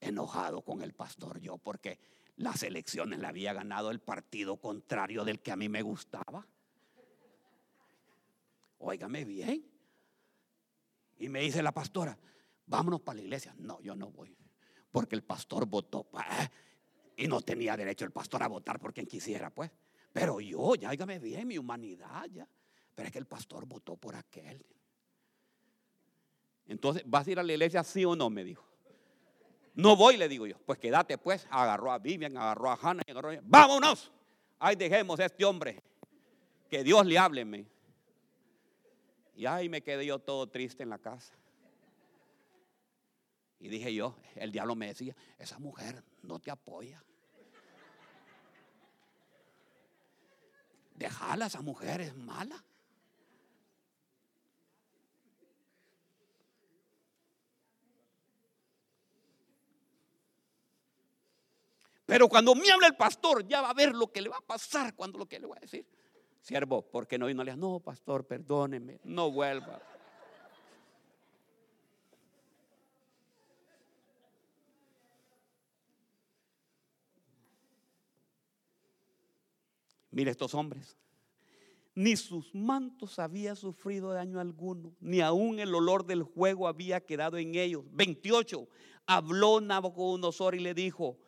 [0.00, 2.00] Enojado con el pastor yo, porque
[2.36, 6.46] las elecciones le había ganado el partido contrario del que a mí me gustaba.
[8.78, 9.70] Óigame bien.
[11.18, 12.18] Y me dice la pastora,
[12.64, 13.54] vámonos para la iglesia.
[13.58, 14.34] No, yo no voy,
[14.90, 16.08] porque el pastor votó.
[17.14, 19.70] Y no tenía derecho el pastor a votar por quien quisiera, pues.
[20.14, 22.48] Pero yo, ya hágame bien, mi humanidad, ya.
[22.94, 24.64] Pero es que el pastor votó por aquel.
[26.66, 28.30] Entonces, ¿vas a ir a la iglesia sí o no?
[28.30, 28.64] Me dijo.
[29.74, 30.58] No voy, le digo yo.
[30.58, 31.46] Pues quédate, pues.
[31.50, 33.38] Agarró a Vivian, agarró a Hannah, agarró a...
[33.42, 34.12] ¡Vámonos!
[34.58, 35.82] Ahí dejemos a este hombre.
[36.68, 37.66] Que Dios le hábleme.
[39.34, 41.32] Y ahí me quedé yo todo triste en la casa.
[43.58, 47.02] Y dije yo, el diablo me decía, esa mujer no te apoya.
[50.94, 52.62] Déjala, esa mujer es mala.
[62.06, 64.46] Pero cuando me habla el pastor, ya va a ver lo que le va a
[64.46, 65.86] pasar cuando lo que le voy a decir.
[66.40, 67.30] Siervo, ¿por qué no?
[67.30, 69.80] Y no pastor, perdóneme, no vuelva.
[80.10, 80.96] Mire estos hombres.
[81.94, 87.36] Ni sus mantos había sufrido daño alguno, ni aún el olor del juego había quedado
[87.38, 87.84] en ellos.
[87.92, 88.66] 28.
[89.06, 91.18] Habló Nabucodonosor y le dijo: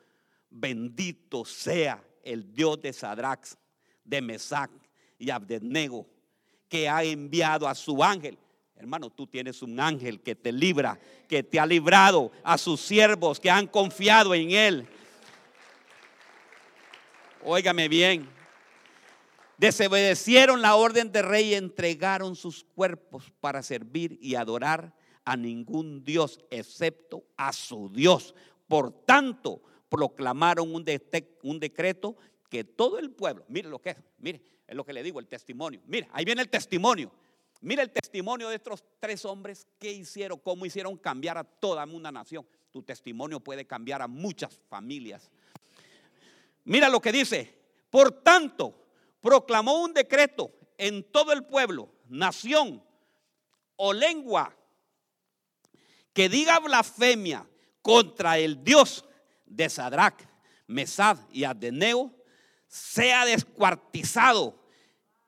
[0.56, 3.58] Bendito sea el Dios de Sadrax,
[4.04, 4.70] de Mesac
[5.18, 6.06] y Abednego,
[6.68, 8.38] que ha enviado a su ángel.
[8.76, 10.96] Hermano, tú tienes un ángel que te libra,
[11.28, 14.86] que te ha librado a sus siervos que han confiado en él.
[17.42, 18.28] Óigame bien.
[19.58, 26.04] Desobedecieron la orden de rey y entregaron sus cuerpos para servir y adorar a ningún
[26.04, 28.36] Dios excepto a su Dios.
[28.68, 32.16] Por tanto, proclamaron un, decreto
[32.48, 35.26] que todo el pueblo, mire lo que es, mire, es lo que le digo, el
[35.26, 35.80] testimonio.
[35.86, 37.12] Mire, ahí viene el testimonio.
[37.60, 42.12] Mire el testimonio de estos tres hombres que hicieron, cómo hicieron cambiar a toda una
[42.12, 42.46] nación.
[42.70, 45.30] Tu testimonio puede cambiar a muchas familias.
[46.64, 47.62] Mira lo que dice.
[47.90, 48.74] Por tanto,
[49.20, 52.82] proclamó un decreto en todo el pueblo, nación
[53.76, 54.54] o lengua
[56.12, 57.46] que diga blasfemia
[57.82, 59.04] contra el Dios
[59.54, 60.20] de Sadrach,
[60.66, 62.14] Mesad y Abdeneo
[62.66, 64.58] sea descuartizado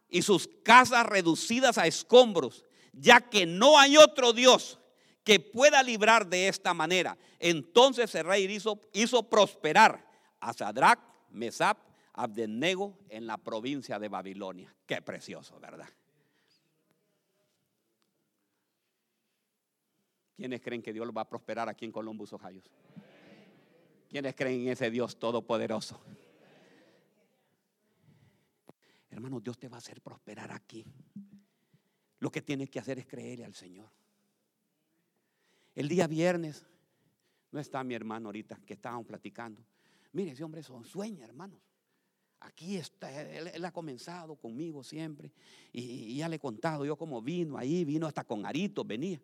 [0.09, 4.81] y sus casas reducidas a escombros, ya que no hay otro Dios
[5.23, 7.17] que pueda librar de esta manera.
[7.39, 8.45] Entonces el rey
[8.93, 10.05] hizo, prosperar
[10.41, 11.77] a Sadrach, Mesad,
[12.15, 14.75] Abdenego en la provincia de Babilonia.
[14.87, 15.89] Qué precioso, ¿verdad?
[20.37, 22.63] ¿Quiénes creen que Dios va a prosperar aquí en Columbus, Ohio?
[24.09, 26.01] ¿Quiénes creen en ese Dios todopoderoso?
[29.11, 30.85] Hermano, Dios te va a hacer prosperar aquí.
[32.19, 33.91] Lo que tienes que hacer es creerle al Señor.
[35.75, 36.65] El día viernes,
[37.51, 39.63] no está mi hermano ahorita, que estábamos platicando.
[40.13, 41.61] Mire, ese hombre sueña, hermanos.
[42.41, 45.33] Aquí está, él, ha comenzado conmigo siempre.
[45.73, 49.21] Y, y, ya le he contado yo cómo vino ahí, vino hasta con aritos, venía.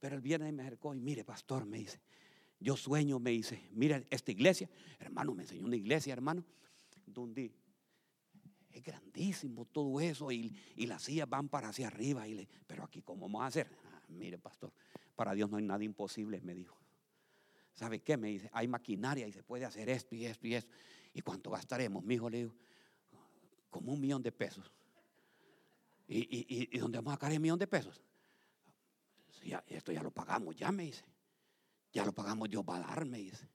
[0.00, 2.00] Pero el viernes me acercó y mire, pastor, me dice,
[2.62, 6.44] yo sueño, me dice, mira esta iglesia, hermano, me enseñó una iglesia, hermano,
[7.06, 7.52] donde
[8.70, 12.26] es grandísimo todo eso y, las sillas van para hacia arriba.
[12.26, 13.68] Y le, pero aquí, ¿cómo vamos a hacer?
[13.92, 14.72] Ah, mire, pastor,
[15.14, 16.76] para Dios no hay nada imposible, me dijo.
[17.74, 18.16] ¿Sabe qué?
[18.16, 20.72] Me dice, hay maquinaria y se puede hacer esto y esto y esto.
[21.14, 22.04] ¿Y cuánto gastaremos?
[22.04, 22.54] Mi hijo le digo,
[23.70, 24.70] como un millón de pesos.
[26.06, 28.02] ¿Y, y, y dónde vamos a sacar el millón de pesos?
[29.66, 31.04] Esto ya lo pagamos, ya me dice.
[31.92, 33.48] Ya lo pagamos, Dios va a darme, dice.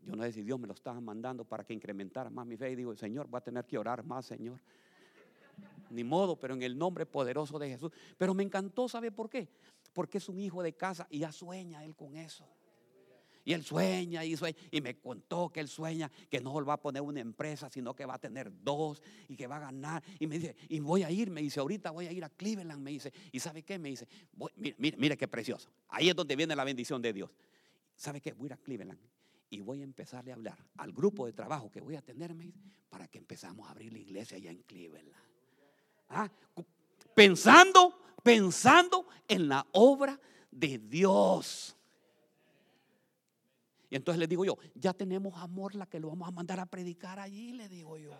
[0.00, 2.70] Yo no sé si Dios me lo estaba mandando para que incrementara más mi fe.
[2.70, 4.58] Y digo, Señor, voy a tener que orar más, Señor.
[5.90, 7.92] Ni modo, pero en el nombre poderoso de Jesús.
[8.16, 9.48] Pero me encantó, ¿sabe por qué?
[9.92, 12.46] Porque es un hijo de casa y ya sueña él con eso.
[13.48, 14.58] Y él sueña y sueña.
[14.70, 18.04] Y me contó que él sueña que no va a poner una empresa, sino que
[18.04, 20.02] va a tener dos y que va a ganar.
[20.18, 22.82] Y me dice, y voy a ir, me dice, ahorita voy a ir a Cleveland,
[22.82, 23.10] me dice.
[23.32, 23.78] ¿Y sabe qué?
[23.78, 24.06] Me dice,
[24.56, 25.70] mire, mire, mire qué precioso.
[25.88, 27.30] Ahí es donde viene la bendición de Dios.
[27.96, 28.34] ¿Sabe qué?
[28.34, 29.00] Voy a ir a Cleveland
[29.48, 32.36] y voy a empezarle a hablar al grupo de trabajo que voy a tener
[32.90, 35.10] para que empezamos a abrir la iglesia allá en Cleveland.
[36.10, 36.30] Ah,
[37.14, 41.77] pensando, pensando en la obra de Dios.
[43.90, 46.66] Y entonces le digo yo, ya tenemos amor la que lo vamos a mandar a
[46.66, 48.10] predicar allí, le digo yo.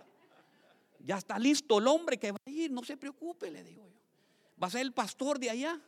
[1.01, 3.99] Ya está listo el hombre que va a ir, no se preocupe, le digo yo.
[4.61, 5.81] Va a ser el pastor de allá.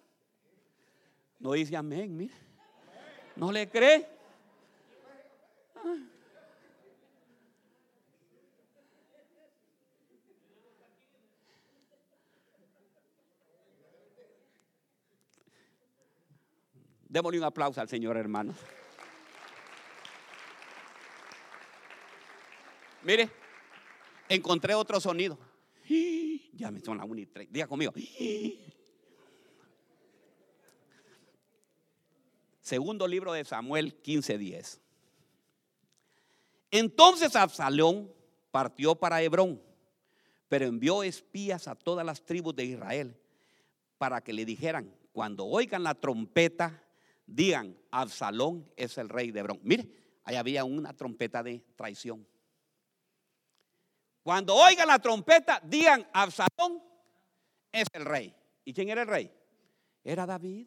[1.39, 2.35] No dice amén, mire.
[3.37, 4.07] ¿No le cree?
[17.09, 18.55] Démosle un aplauso al Señor, hermano.
[23.03, 23.31] Mire,
[24.29, 25.39] encontré otro sonido.
[26.53, 27.49] Ya me son las 1 y 3.
[27.51, 27.95] Diga conmigo.
[32.61, 34.79] Segundo libro de Samuel 15:10.
[36.71, 38.13] Entonces Absalón
[38.51, 39.61] partió para Hebrón,
[40.49, 43.17] pero envió espías a todas las tribus de Israel
[43.99, 46.85] para que le dijeran, cuando oigan la trompeta,
[47.27, 49.61] digan, Absalón es el rey de Hebrón.
[49.63, 49.89] Mire,
[50.25, 52.27] ahí había una trompeta de traición.
[54.23, 56.83] Cuando oigan la trompeta, digan, Absalón
[57.73, 58.35] es el rey.
[58.65, 59.33] ¿Y quién era el rey?
[60.05, 60.67] Era David.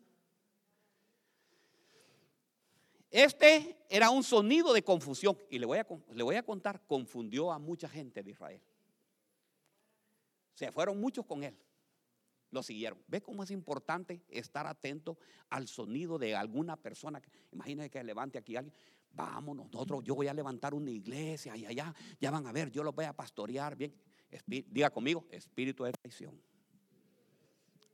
[3.11, 5.37] Este era un sonido de confusión.
[5.49, 8.61] Y le voy, a, le voy a contar, confundió a mucha gente de Israel.
[10.55, 11.55] Se fueron muchos con él.
[12.49, 12.99] Lo siguieron.
[13.07, 15.17] ¿Ve cómo es importante estar atento
[15.49, 17.21] al sonido de alguna persona?
[17.51, 18.75] Imagínese que levante aquí alguien.
[19.13, 22.83] Vámonos, nosotros, yo voy a levantar una iglesia y allá, ya van a ver, yo
[22.83, 23.93] los voy a pastorear bien.
[24.47, 26.41] diga conmigo, espíritu de traición.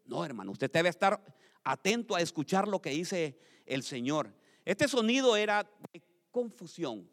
[0.05, 1.21] No, hermano, usted debe estar
[1.63, 4.33] atento a escuchar lo que dice el Señor.
[4.63, 6.01] Este sonido era de
[6.31, 7.09] confusión.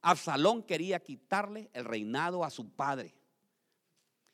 [0.00, 3.14] Absalón quería quitarle el reinado a su padre.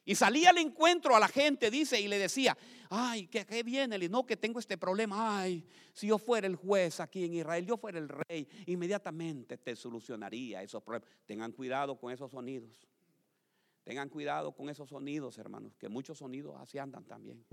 [0.05, 2.57] Y salía al encuentro a la gente, dice, y le decía,
[2.91, 4.09] ay, ¿qué, qué viene?
[4.09, 5.41] No, que tengo este problema.
[5.41, 9.77] Ay, si yo fuera el juez aquí en Israel, yo fuera el rey, inmediatamente te
[9.77, 11.09] solucionaría esos problemas.
[11.25, 12.89] Tengan cuidado con esos sonidos.
[13.85, 17.45] Tengan cuidado con esos sonidos, hermanos, que muchos sonidos así andan también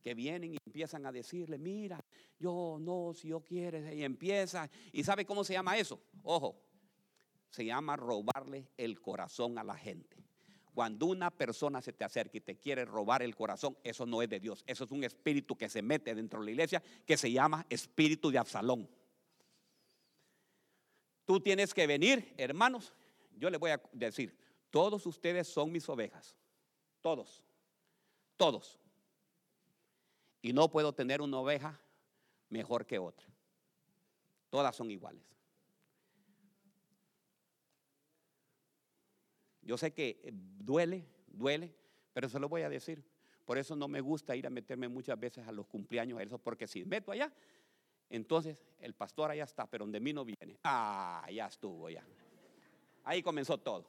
[0.00, 2.02] que vienen y empiezan a decirle, mira,
[2.38, 4.70] yo no, si yo quieres, y empieza.
[4.92, 6.00] ¿Y sabe cómo se llama eso?
[6.22, 6.60] Ojo,
[7.50, 10.16] se llama robarle el corazón a la gente.
[10.74, 14.28] Cuando una persona se te acerca y te quiere robar el corazón, eso no es
[14.28, 14.62] de Dios.
[14.66, 18.30] Eso es un espíritu que se mete dentro de la iglesia que se llama espíritu
[18.30, 18.88] de Absalón.
[21.24, 22.92] Tú tienes que venir, hermanos.
[23.36, 24.36] Yo les voy a decir,
[24.70, 26.36] todos ustedes son mis ovejas.
[27.00, 27.44] Todos.
[28.36, 28.78] Todos.
[30.42, 31.80] Y no puedo tener una oveja
[32.48, 33.26] mejor que otra.
[34.50, 35.22] Todas son iguales.
[39.70, 41.72] Yo sé que eh, duele, duele,
[42.12, 43.04] pero se lo voy a decir.
[43.44, 46.66] Por eso no me gusta ir a meterme muchas veces a los cumpleaños, eso porque
[46.66, 47.32] si meto allá,
[48.08, 50.58] entonces el pastor allá está, pero donde mí no viene.
[50.64, 52.04] Ah, ya estuvo ya.
[53.04, 53.88] Ahí comenzó todo.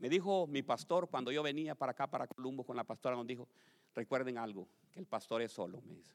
[0.00, 3.26] Me dijo mi pastor cuando yo venía para acá, para Columbo, con la pastora, nos
[3.26, 3.48] dijo,
[3.94, 6.14] recuerden algo, que el pastor es solo, me dice.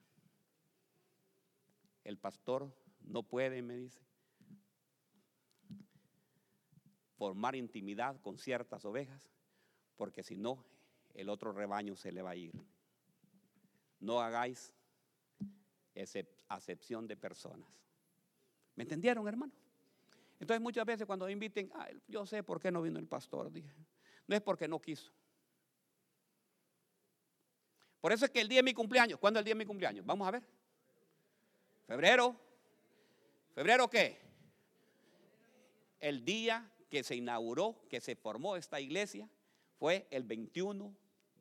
[2.03, 2.71] El pastor
[3.07, 3.99] no puede, me dice,
[7.17, 9.29] formar intimidad con ciertas ovejas,
[9.95, 10.63] porque si no,
[11.13, 12.53] el otro rebaño se le va a ir.
[13.99, 14.73] No hagáis
[16.49, 17.69] acepción de personas.
[18.75, 19.53] ¿Me entendieron, hermano?
[20.39, 21.71] Entonces muchas veces cuando inviten,
[22.07, 23.73] yo sé por qué no vino el pastor, dije.
[24.27, 25.11] No es porque no quiso.
[28.01, 29.65] Por eso es que el día de mi cumpleaños, ¿cuándo es el día de mi
[29.65, 30.05] cumpleaños?
[30.05, 30.43] Vamos a ver.
[31.87, 32.44] Febrero.
[33.55, 34.19] ¿Febrero qué?
[36.01, 39.29] El día que se inauguró, que se formó esta iglesia,
[39.79, 40.93] fue el 21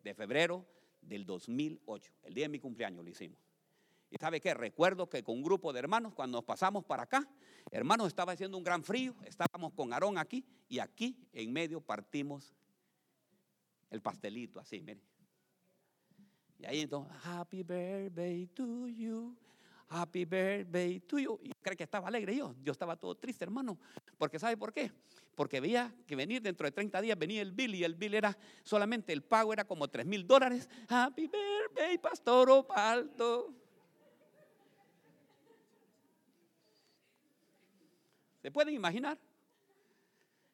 [0.05, 0.65] de febrero
[1.03, 2.13] del 2008.
[2.23, 3.39] El día de mi cumpleaños lo hicimos.
[4.11, 7.29] Y sabe qué, recuerdo que con un grupo de hermanos, cuando nos pasamos para acá,
[7.73, 12.55] hermanos, estaba haciendo un gran frío, estábamos con Aarón aquí y aquí en medio partimos
[13.91, 15.01] el pastelito, así, mire.
[16.61, 19.37] Y ahí entonces, Happy birthday to you.
[19.89, 21.39] Happy birthday to you.
[21.43, 22.55] Y cree que estaba alegre yo.
[22.63, 23.79] Yo estaba todo triste, hermano.
[24.19, 24.91] Porque ¿sabe por qué?
[25.35, 28.37] Porque veía que venir dentro de 30 días venía el bill y el bill era
[28.63, 30.69] solamente el pago era como 3 mil dólares.
[30.89, 33.55] Happy birthday, Pastor Opaldo.
[38.43, 39.19] ¿Se pueden imaginar?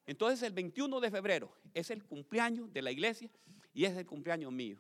[0.07, 3.31] Entonces el 21 de febrero es el cumpleaños de la iglesia
[3.73, 4.79] y es el cumpleaños mío.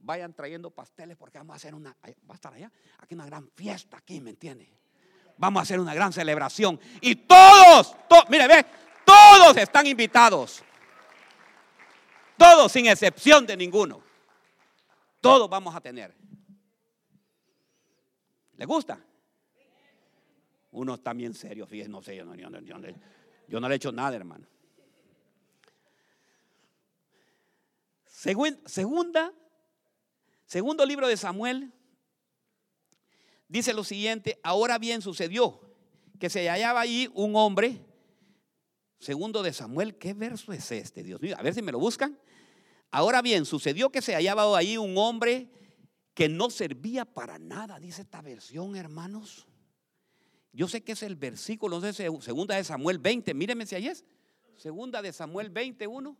[0.00, 3.48] Vayan trayendo pasteles porque vamos a hacer una, va a estar allá, aquí una gran
[3.50, 4.68] fiesta aquí, ¿me entiende?
[5.36, 7.96] Vamos a hacer una gran celebración y todos,
[8.28, 8.66] mire, ve,
[9.04, 10.62] todos están invitados.
[12.36, 14.02] Todos sin excepción de ninguno.
[15.20, 16.14] Todos vamos a tener.
[18.56, 18.98] ¿Le gusta?
[20.72, 23.76] Uno está bien serio, fíjense, no sé, yo no, yo, no, yo no le he
[23.76, 24.46] hecho nada, hermano.
[28.06, 29.32] Segunda,
[30.50, 31.72] segundo libro de Samuel,
[33.46, 35.60] dice lo siguiente, ahora bien sucedió
[36.18, 37.86] que se hallaba allí un hombre,
[38.98, 41.04] segundo de Samuel, ¿qué verso es este?
[41.04, 42.18] Dios mío, a ver si me lo buscan.
[42.90, 45.52] Ahora bien, sucedió que se hallaba allí un hombre
[46.14, 49.46] que no servía para nada, dice esta versión, hermanos.
[50.52, 53.86] Yo sé que es el versículo, no sé, segunda de Samuel 20, míreme si ahí
[53.86, 54.04] es.
[54.56, 56.18] Segunda de Samuel 21.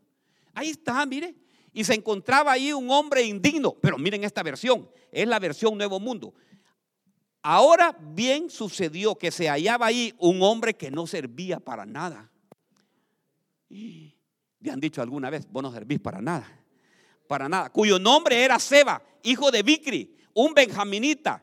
[0.54, 1.34] Ahí está, mire.
[1.72, 3.76] Y se encontraba ahí un hombre indigno.
[3.80, 6.34] Pero miren esta versión, es la versión Nuevo Mundo.
[7.42, 12.30] Ahora bien sucedió que se hallaba ahí un hombre que no servía para nada.
[13.68, 16.46] Le han dicho alguna vez, vos no servís para nada.
[17.26, 17.70] Para nada.
[17.70, 21.42] Cuyo nombre era Seba, hijo de Bicri, un benjaminita.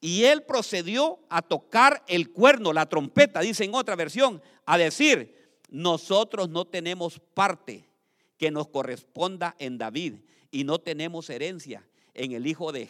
[0.00, 5.60] Y él procedió a tocar el cuerno, la trompeta, dice en otra versión, a decir,
[5.68, 7.88] nosotros no tenemos parte
[8.36, 10.16] que nos corresponda en David
[10.50, 12.88] y no tenemos herencia en el hijo de,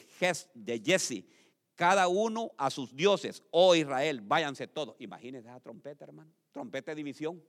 [0.55, 1.25] de Jesse.
[1.75, 3.43] Cada uno a sus dioses.
[3.51, 4.97] Oh Israel, váyanse todos.
[4.99, 6.33] Imagínense esa trompeta, hermano.
[6.53, 7.43] Trompeta de división.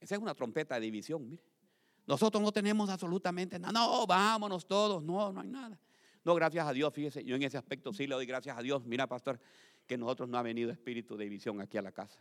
[0.00, 1.42] Esa es una trompeta de división, mire.
[2.06, 3.72] Nosotros no tenemos absolutamente nada.
[3.72, 5.02] No, vámonos todos.
[5.02, 5.78] No, no hay nada.
[6.24, 8.84] No, gracias a Dios, fíjese, yo en ese aspecto sí le doy gracias a Dios.
[8.84, 9.38] Mira, pastor,
[9.86, 12.18] que nosotros no ha venido espíritu de división aquí a la casa.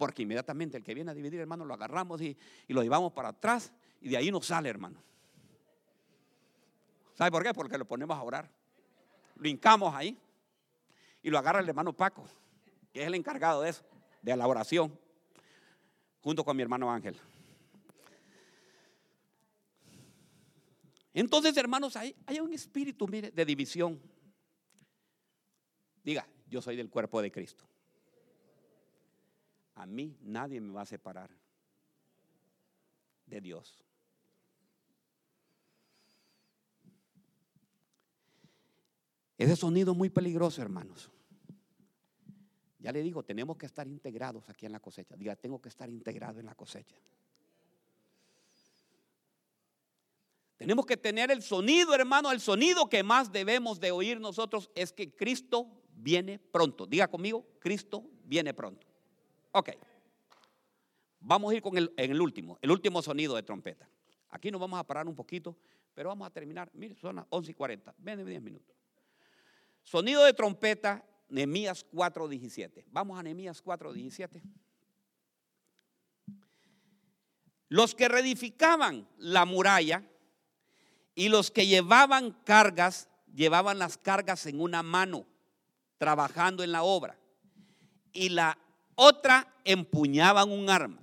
[0.00, 2.34] Porque inmediatamente el que viene a dividir, hermano, lo agarramos y,
[2.68, 3.70] lo llevamos para atrás
[4.00, 4.98] y de ahí nos sale, hermano.
[7.12, 7.52] ¿Sabe por qué?
[7.52, 8.50] Porque lo ponemos a orar.
[9.36, 10.18] Lo hincamos ahí
[11.22, 12.26] y lo agarra el hermano Paco,
[12.94, 13.84] que es el encargado de eso,
[14.22, 14.98] de la oración,
[16.22, 17.20] junto con mi hermano Ángel.
[21.12, 24.00] Entonces, hermanos, hay, hay un espíritu, mire, de división.
[26.02, 27.69] Diga, yo soy del cuerpo de Cristo
[29.80, 31.30] a mí nadie me va a separar
[33.24, 33.82] de Dios.
[39.38, 41.10] Ese sonido es muy peligroso, hermanos.
[42.78, 45.16] Ya le digo, tenemos que estar integrados aquí en la cosecha.
[45.16, 46.96] Diga, tengo que estar integrado en la cosecha.
[50.58, 54.92] Tenemos que tener el sonido, hermano, el sonido que más debemos de oír nosotros es
[54.92, 56.84] que Cristo viene pronto.
[56.84, 58.89] Diga conmigo, Cristo viene pronto.
[59.52, 59.70] Ok.
[61.20, 63.88] Vamos a ir con el, en el último, el último sonido de trompeta.
[64.30, 65.56] Aquí nos vamos a parar un poquito,
[65.94, 66.70] pero vamos a terminar.
[66.72, 67.94] Mire, son las 11 y 40.
[67.98, 68.76] Ven 10 minutos.
[69.82, 72.84] Sonido de trompeta, Nehemías 4:17.
[72.90, 74.42] Vamos a Nehemías 4:17.
[77.68, 80.04] Los que reedificaban la muralla
[81.14, 85.26] y los que llevaban cargas, llevaban las cargas en una mano,
[85.98, 87.18] trabajando en la obra.
[88.12, 88.58] Y la
[89.00, 91.00] otra empuñaban un arma.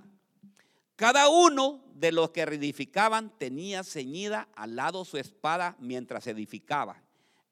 [0.94, 7.02] Cada uno de los que reedificaban tenía ceñida al lado su espada mientras edificaba.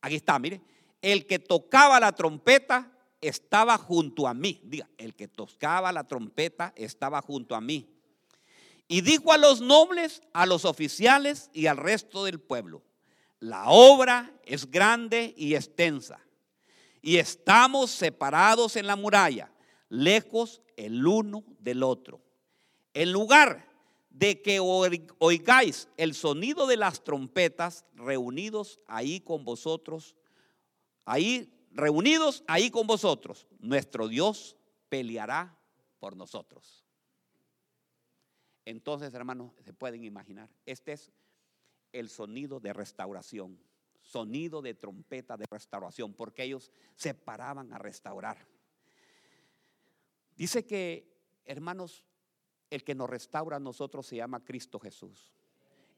[0.01, 0.61] Aquí está, mire.
[1.03, 4.61] El que tocaba la trompeta estaba junto a mí.
[4.63, 7.89] Diga, el que tocaba la trompeta estaba junto a mí.
[8.87, 12.85] Y dijo a los nobles, a los oficiales y al resto del pueblo,
[13.41, 16.21] la obra es grande y extensa.
[17.03, 19.51] Y estamos separados en la muralla
[19.89, 22.21] lejos el uno del otro.
[22.95, 23.67] En lugar
[24.11, 30.17] de que oigáis el sonido de las trompetas reunidos ahí con vosotros,
[31.05, 34.57] ahí reunidos ahí con vosotros, nuestro Dios
[34.89, 35.59] peleará
[35.99, 36.85] por nosotros.
[38.65, 41.13] Entonces, hermanos, se pueden imaginar, este es
[41.93, 43.59] el sonido de restauración,
[44.01, 48.39] sonido de trompeta de restauración, porque ellos se paraban a restaurar.
[50.37, 51.11] Dice que,
[51.45, 52.05] hermanos,
[52.71, 55.33] el que nos restaura a nosotros se llama Cristo Jesús.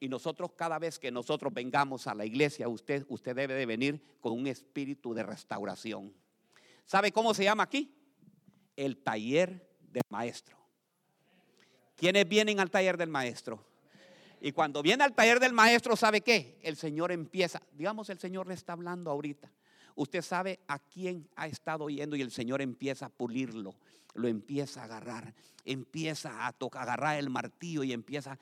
[0.00, 4.00] Y nosotros cada vez que nosotros vengamos a la iglesia, usted, usted debe de venir
[4.20, 6.14] con un espíritu de restauración.
[6.84, 7.94] ¿Sabe cómo se llama aquí?
[8.76, 10.56] El taller del maestro.
[11.96, 13.64] ¿Quiénes vienen al taller del maestro?
[14.40, 16.60] Y cuando viene al taller del maestro, ¿sabe qué?
[16.62, 19.50] El Señor empieza, digamos, el Señor le está hablando ahorita.
[19.98, 23.74] Usted sabe a quién ha estado yendo y el Señor empieza a pulirlo,
[24.14, 25.34] lo empieza a agarrar,
[25.64, 28.38] empieza a tocar, agarrar el martillo y empieza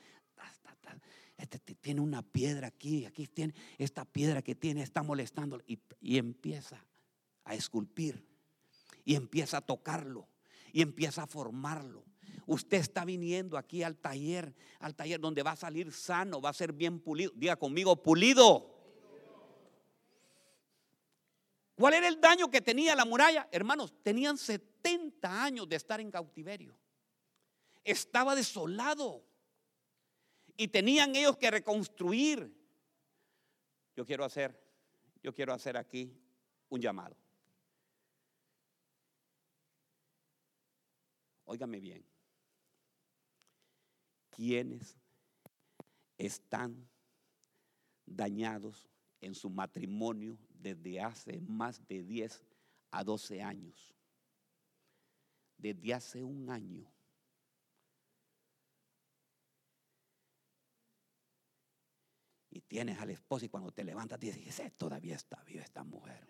[1.35, 6.17] este tiene una piedra aquí, aquí tiene esta piedra que tiene, está molestando y, y
[6.17, 6.83] empieza
[7.43, 8.23] a esculpir
[9.03, 10.27] y empieza a tocarlo
[10.71, 12.05] y empieza a formarlo.
[12.45, 16.53] Usted está viniendo aquí al taller, al taller donde va a salir sano, va a
[16.53, 17.31] ser bien pulido.
[17.35, 18.76] Diga conmigo, pulido.
[21.77, 23.47] ¿Cuál era el daño que tenía la muralla?
[23.51, 26.75] Hermanos, tenían 70 años de estar en cautiverio.
[27.83, 29.23] Estaba desolado
[30.57, 32.51] y tenían ellos que reconstruir.
[33.95, 34.59] Yo quiero hacer,
[35.21, 36.11] yo quiero hacer aquí
[36.69, 37.15] un llamado.
[41.45, 42.03] Óigame bien.
[44.31, 44.97] ¿Quiénes
[46.17, 46.89] están
[48.03, 48.89] dañados
[49.21, 52.43] en su matrimonio desde hace más de 10
[52.91, 53.93] a 12 años?
[55.57, 56.91] Desde hace un año
[62.57, 66.27] y tienes al esposo y cuando te levantas dices, todavía está viva esta mujer.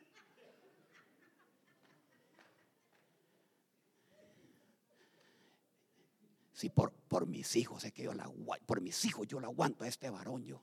[6.52, 6.92] Si por,
[7.28, 8.30] mis hijos es que yo la
[8.66, 10.62] por mis hijos yo la aguanto a este varón yo.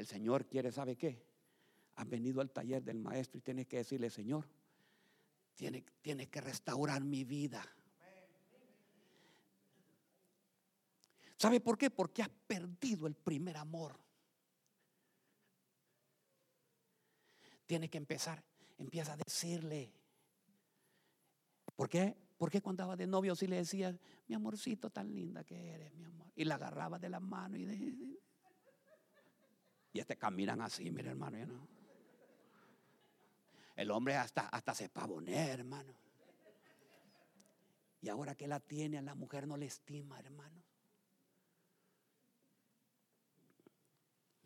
[0.00, 1.22] El Señor quiere, ¿sabe qué?
[1.96, 4.48] Has venido al taller del maestro y tienes que decirle, Señor,
[5.54, 7.62] tiene, tiene que restaurar mi vida.
[11.36, 11.90] ¿Sabe por qué?
[11.90, 14.00] Porque has perdido el primer amor.
[17.66, 18.42] Tiene que empezar,
[18.78, 19.92] empieza a decirle.
[21.76, 22.16] ¿Por qué?
[22.38, 23.94] Porque cuando estaba de novio si le decía,
[24.28, 26.32] mi amorcito tan linda que eres, mi amor?
[26.36, 28.20] Y la agarraba de la mano y de...
[29.92, 31.68] Y este caminan así, mire hermano, no?
[33.76, 35.94] El hombre hasta, hasta se pavonea, hermano.
[38.02, 40.60] Y ahora que la tiene, a la mujer no le estima, hermano.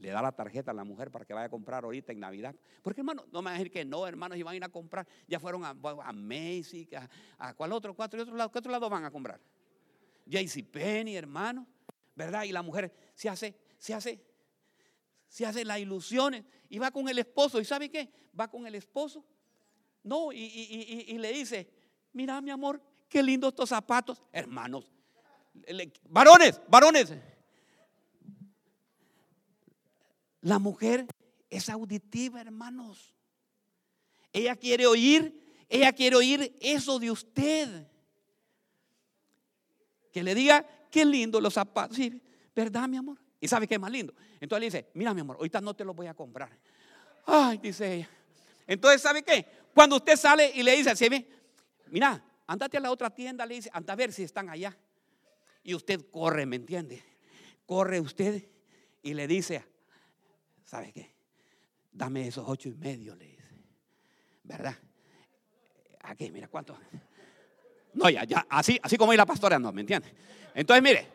[0.05, 2.55] le da la tarjeta a la mujer para que vaya a comprar ahorita en Navidad.
[2.83, 4.69] Porque hermano, no me van a decir que no, hermanos, y van a ir a
[4.69, 5.07] comprar.
[5.27, 6.89] Ya fueron a, a Macy,
[7.39, 9.41] a, cuál otro, cuatro, y otro lado, ¿qué otro lado van a comprar?
[10.27, 11.67] JC Penny, hermano,
[12.15, 12.45] ¿verdad?
[12.45, 14.23] Y la mujer se hace, se hace,
[15.35, 17.61] se hace las ilusiones y va con el esposo.
[17.61, 18.09] ¿Y sabe qué?
[18.39, 19.25] Va con el esposo.
[20.05, 21.69] No, y, y le dice,
[22.13, 24.23] mira mi amor, qué lindos estos zapatos.
[24.31, 24.93] Hermanos,
[26.09, 27.15] varones, varones
[30.41, 31.09] La mujer
[31.51, 33.13] es auditiva, hermanos.
[34.33, 37.89] Ella quiere oír, ella quiere oír eso de usted.
[40.13, 41.97] Que le diga, qué lindo los zapatos.
[41.97, 42.23] Sí,
[42.55, 43.24] ¿verdad, mi amor?
[43.45, 44.15] ¿Y sabe qué es más lindo?
[44.41, 46.49] Entonces le dice, mira, mi amor, ahorita no te los voy a comprar.
[47.27, 48.09] Ay, dice ella.
[48.67, 49.47] Entonces, ¿sabe qué?
[49.75, 51.11] Cuando usted sale y le dice así,
[51.89, 54.75] mira, andate a la otra tienda, le dice, anda a ver si están allá.
[55.63, 57.05] Y usted corre, ¿me entiende?
[57.67, 58.49] Corre usted
[59.03, 59.63] y le dice
[60.65, 61.15] ¿sabe qué?
[61.93, 63.51] Dame esos ocho y medio, le dice.
[64.43, 64.75] ¿Verdad?
[66.01, 66.79] Aquí, mira, ¿cuánto?
[67.93, 70.15] No, ya, ya, así, así como hay la pastora, no, ¿me entiende?
[70.55, 71.14] Entonces, mire,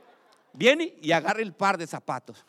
[0.53, 2.45] viene y agarra el par de zapatos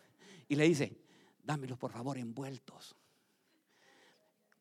[0.49, 0.97] y le dice,
[1.43, 2.97] dámelos por favor envueltos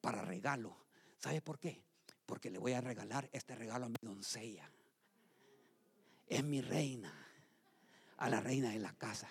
[0.02, 0.78] para regalo.
[1.18, 1.84] ¿Sabe por qué?
[2.26, 4.70] Porque le voy a regalar este regalo a mi doncella.
[6.28, 7.14] Es mi reina,
[8.18, 9.28] a la reina de la casa.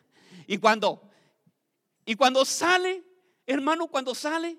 [0.47, 1.09] Y cuando,
[2.05, 3.05] y cuando sale,
[3.49, 4.59] Hermano, cuando sale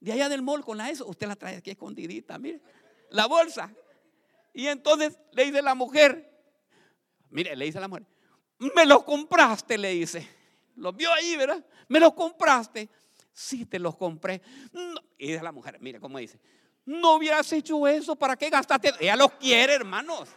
[0.00, 2.60] de allá del mall con la eso, usted la trae aquí escondidita, mire,
[3.10, 3.72] la bolsa.
[4.52, 6.36] Y entonces le dice la mujer,
[7.30, 8.04] mire, le dice la mujer,
[8.58, 10.28] me lo compraste, le dice.
[10.76, 11.64] Lo vio ahí, ¿verdad?
[11.88, 12.88] Me lo compraste.
[13.32, 14.40] Sí, te los compré.
[15.18, 16.38] Y dice la mujer, mire cómo dice,
[16.86, 18.92] no hubieras hecho eso, ¿para qué gastaste?
[19.00, 20.28] Ella los quiere, hermanos.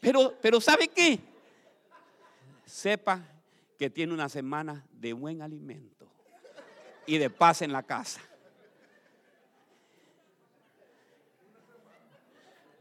[0.00, 1.20] Pero, pero ¿sabe qué?
[2.66, 3.22] Sepa
[3.78, 6.08] que tiene una semana de buen alimento
[7.06, 8.20] y de paz en la casa.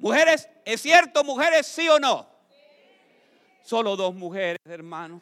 [0.02, 2.28] Mujeres, ¿es cierto, mujeres, sí o no?
[3.62, 5.22] Solo dos mujeres, hermano.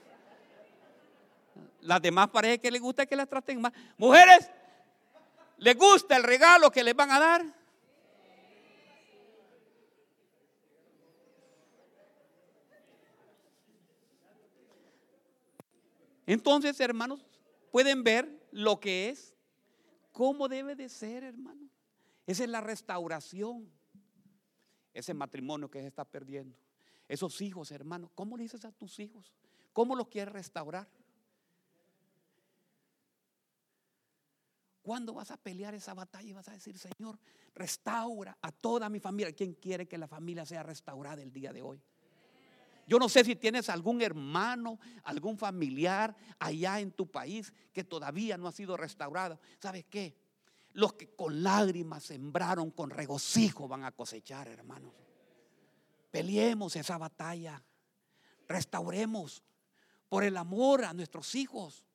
[1.81, 3.73] Las demás parejas que les gusta que las traten más.
[3.97, 4.49] Mujeres,
[5.57, 7.45] ¿les gusta el regalo que les van a dar?
[16.25, 17.25] Entonces, hermanos,
[17.69, 19.35] pueden ver lo que es,
[20.13, 21.67] cómo debe de ser, hermano.
[22.25, 23.69] Esa es la restauración.
[24.99, 26.57] Ese matrimonio que se está perdiendo.
[27.07, 29.33] Esos hijos, hermano, ¿cómo le dices a tus hijos?
[29.71, 30.89] ¿Cómo los quieres restaurar?
[34.81, 37.17] ¿Cuándo vas a pelear esa batalla y vas a decir, Señor,
[37.55, 39.31] restaura a toda mi familia?
[39.33, 41.81] ¿Quién quiere que la familia sea restaurada el día de hoy?
[42.85, 48.37] Yo no sé si tienes algún hermano, algún familiar allá en tu país que todavía
[48.37, 49.39] no ha sido restaurado.
[49.59, 50.17] ¿Sabes qué?
[50.73, 54.93] Los que con lágrimas sembraron, con regocijo van a cosechar, hermanos.
[56.11, 57.63] Peleemos esa batalla.
[58.47, 59.43] Restauremos
[60.07, 61.85] por el amor a nuestros hijos,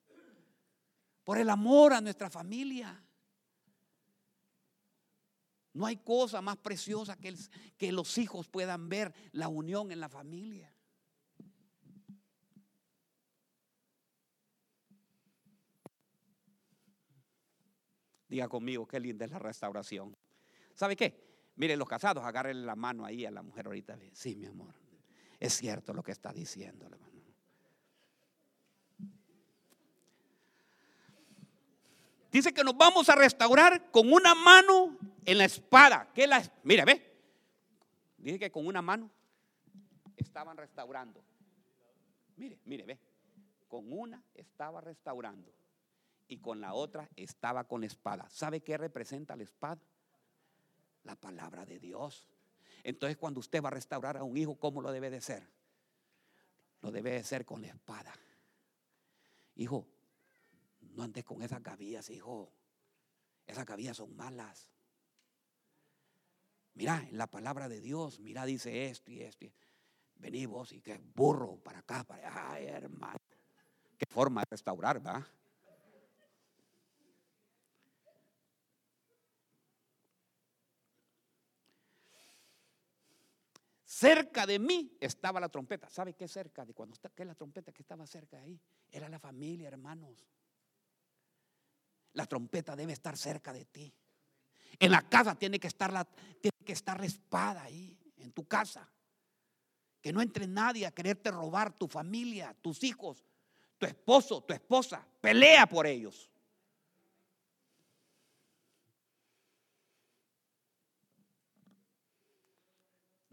[1.23, 3.01] por el amor a nuestra familia.
[5.73, 7.35] No hay cosa más preciosa que,
[7.77, 10.74] que los hijos puedan ver la unión en la familia.
[18.35, 20.13] Diga conmigo, qué linda es la restauración.
[20.73, 21.53] ¿Sabe qué?
[21.55, 23.97] Miren, los casados, agarren la mano ahí a la mujer ahorita.
[24.11, 24.75] Sí, mi amor.
[25.39, 26.89] Es cierto lo que está diciendo.
[32.29, 36.11] Dice que nos vamos a restaurar con una mano en la espada.
[36.13, 37.17] ¿Qué la, mire, ve.
[38.17, 39.09] Dice que con una mano
[40.17, 41.23] estaban restaurando.
[42.35, 42.99] Mire, mire, ve.
[43.69, 45.53] Con una estaba restaurando
[46.27, 48.27] y con la otra estaba con la espada.
[48.29, 49.81] ¿Sabe qué representa la espada?
[51.03, 52.27] La palabra de Dios.
[52.83, 55.47] Entonces cuando usted va a restaurar a un hijo, ¿cómo lo debe de ser?
[56.81, 58.13] Lo debe de ser con la espada.
[59.55, 59.87] Hijo,
[60.95, 62.51] no andes con esas gavillas, hijo.
[63.45, 64.69] Esas gavillas son malas.
[66.73, 69.45] Mira, en la palabra de Dios, mira, dice esto y esto.
[70.17, 72.51] Vení vos y que burro para acá, para allá.
[72.51, 73.17] Ay, hermano.
[73.97, 75.25] Qué forma de restaurar, ¿va?
[84.05, 85.89] Cerca de mí estaba la trompeta.
[85.89, 88.61] ¿Sabe qué cerca de cuando está qué es la trompeta que estaba cerca de ahí?
[88.91, 90.27] Era la familia, hermanos.
[92.13, 93.91] La trompeta debe estar cerca de ti.
[94.77, 98.47] En la casa tiene que estar la tiene que estar la espada ahí en tu
[98.47, 98.87] casa.
[100.01, 103.25] Que no entre nadie a quererte robar tu familia, tus hijos,
[103.79, 105.03] tu esposo, tu esposa.
[105.19, 106.29] Pelea por ellos.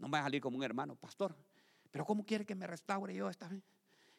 [0.03, 1.33] No me va a salir como un hermano, pastor.
[1.89, 3.63] Pero ¿cómo quiere que me restaure yo esta vez?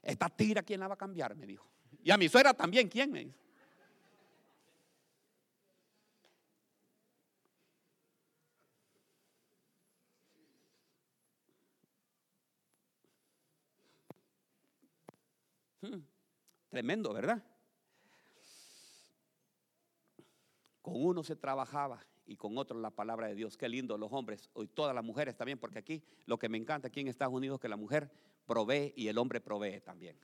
[0.01, 1.37] Esta tira, ¿quién la va a cambiar?
[1.37, 1.69] Me dijo.
[2.03, 3.39] Y a mi suegra también, ¿quién me dijo?
[15.83, 16.01] Hmm,
[16.71, 17.45] tremendo, ¿verdad?
[20.81, 23.57] Con uno se trabajaba y con otros la palabra de Dios.
[23.57, 26.89] Qué lindo los hombres y todas las mujeres también, porque aquí lo que me encanta
[26.89, 28.11] aquí en Estados Unidos es que la mujer
[28.47, 30.17] provee y el hombre provee también.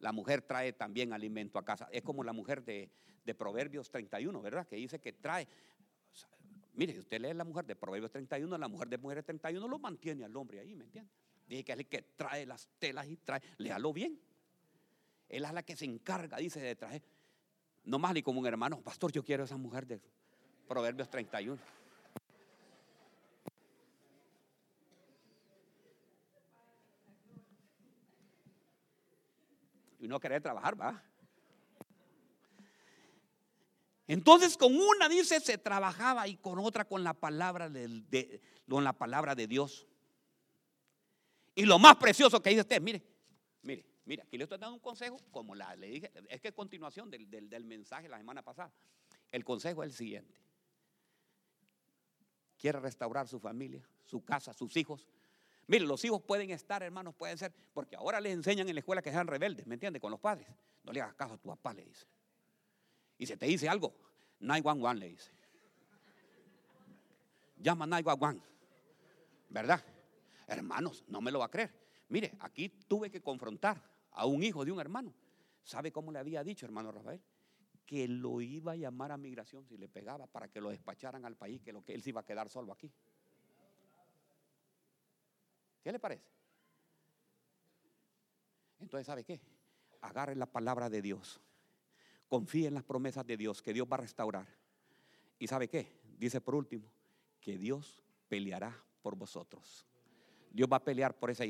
[0.00, 1.88] La mujer trae también alimento a casa.
[1.90, 2.90] Es como la mujer de,
[3.36, 4.66] Proverbios 31, ¿verdad?
[4.68, 5.48] Que dice que trae.
[6.74, 10.24] mire, usted lee la mujer de Proverbios 31, la mujer de Mujeres 31 lo mantiene
[10.24, 11.10] al hombre ahí, ¿me entiende?
[11.48, 13.40] Dice que es el que trae las telas y trae.
[13.58, 14.20] Léalo bien.
[15.28, 17.02] Él es la que se encarga, dice, de traer.
[17.84, 20.00] No más ni como un hermano, pastor, yo quiero esa mujer de
[20.66, 21.58] Proverbios 31.
[30.00, 31.02] Y no querer trabajar, va.
[34.08, 38.92] Entonces con una dice se trabajaba y con otra con la palabra de, con la
[38.92, 39.86] palabra de Dios.
[41.56, 43.02] Y lo más precioso que dice usted, mire,
[43.62, 46.54] mire, mire, aquí le estoy dando un consejo, como la, le dije, es que es
[46.54, 48.72] continuación del, del mensaje la semana pasada.
[49.32, 50.45] El consejo es el siguiente
[52.66, 55.06] quiere restaurar su familia, su casa, sus hijos.
[55.68, 59.00] Mire, los hijos pueden estar, hermanos, pueden ser, porque ahora les enseñan en la escuela
[59.00, 60.02] que sean rebeldes, ¿me entiendes?
[60.02, 60.48] Con los padres.
[60.82, 62.08] No le hagas caso a tu papá, le dice.
[63.18, 63.94] Y si te dice algo,
[64.40, 65.30] 911 le dice.
[67.58, 68.42] Llama 911.
[69.50, 69.84] ¿Verdad?
[70.48, 71.72] Hermanos, no me lo va a creer.
[72.08, 75.14] Mire, aquí tuve que confrontar a un hijo de un hermano.
[75.62, 77.22] ¿Sabe cómo le había dicho, hermano Rafael?
[77.86, 81.36] Que lo iba a llamar a migración si le pegaba para que lo despacharan al
[81.36, 82.92] país, que, lo que él se iba a quedar solo aquí.
[85.82, 86.26] ¿Qué le parece?
[88.80, 89.40] Entonces, ¿sabe qué?
[90.06, 91.40] agarre la palabra de Dios.
[92.28, 94.46] Confíe en las promesas de Dios, que Dios va a restaurar.
[95.38, 96.00] ¿Y sabe qué?
[96.18, 96.90] Dice por último,
[97.40, 99.86] que Dios peleará por vosotros.
[100.56, 101.44] Dios va a pelear por esa,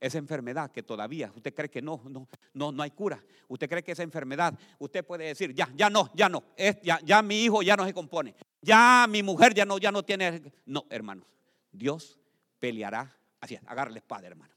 [0.00, 3.22] esa enfermedad que todavía usted cree que no, no, no, no hay cura.
[3.46, 6.98] Usted cree que esa enfermedad, usted puede decir, ya, ya no, ya no, es, ya,
[7.04, 10.42] ya mi hijo ya no se compone, ya mi mujer ya no, ya no tiene.
[10.66, 11.24] No, hermanos,
[11.70, 12.18] Dios
[12.58, 13.16] peleará.
[13.40, 14.52] Así es, agarre la espada, hermano.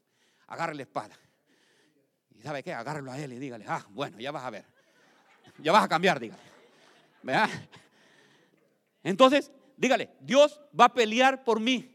[0.48, 1.16] Agarre la espada.
[2.30, 2.74] ¿Y sabe qué?
[2.74, 4.64] Agárrelo a él y dígale, ah, bueno, ya vas a ver.
[5.58, 6.42] Ya vas a cambiar, dígale.
[7.22, 7.48] ¿Verdad?
[9.04, 11.91] Entonces, dígale, Dios va a pelear por mí.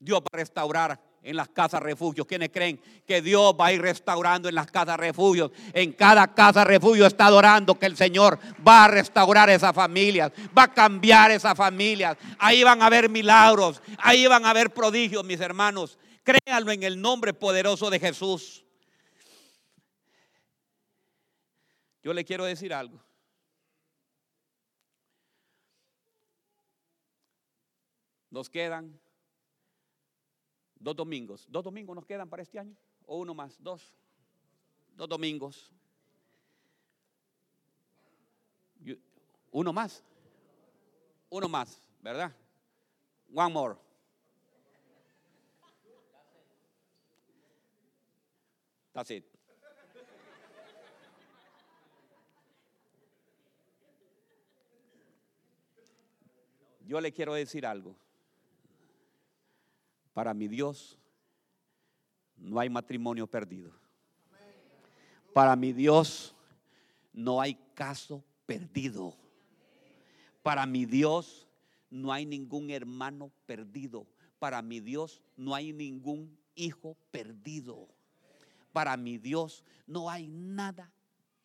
[0.00, 2.26] Dios va a restaurar en las casas refugios.
[2.26, 5.50] ¿Quiénes creen que Dios va a ir restaurando en las casas refugios?
[5.74, 10.64] En cada casa refugio está adorando que el Señor va a restaurar esas familias, va
[10.64, 12.16] a cambiar esas familias.
[12.38, 15.98] Ahí van a haber milagros, ahí van a haber prodigios, mis hermanos.
[16.24, 18.64] Créanlo en el nombre poderoso de Jesús.
[22.02, 22.98] Yo le quiero decir algo.
[28.30, 28.98] Nos quedan
[30.80, 31.46] Dos domingos.
[31.46, 32.74] ¿Dos domingos nos quedan para este año?
[33.04, 33.62] ¿O uno más?
[33.62, 33.94] Dos.
[34.96, 35.70] Dos domingos.
[39.50, 40.02] Uno más.
[41.28, 42.34] Uno más, ¿verdad?
[43.32, 43.76] One more.
[48.92, 49.24] That's it.
[56.86, 57.94] Yo le quiero decir algo.
[60.20, 60.98] Para mi Dios
[62.36, 63.72] no hay matrimonio perdido.
[65.32, 66.34] Para mi Dios
[67.10, 69.16] no hay caso perdido.
[70.42, 71.48] Para mi Dios
[71.88, 74.06] no hay ningún hermano perdido.
[74.38, 77.88] Para mi Dios no hay ningún hijo perdido.
[78.74, 80.92] Para mi Dios no hay nada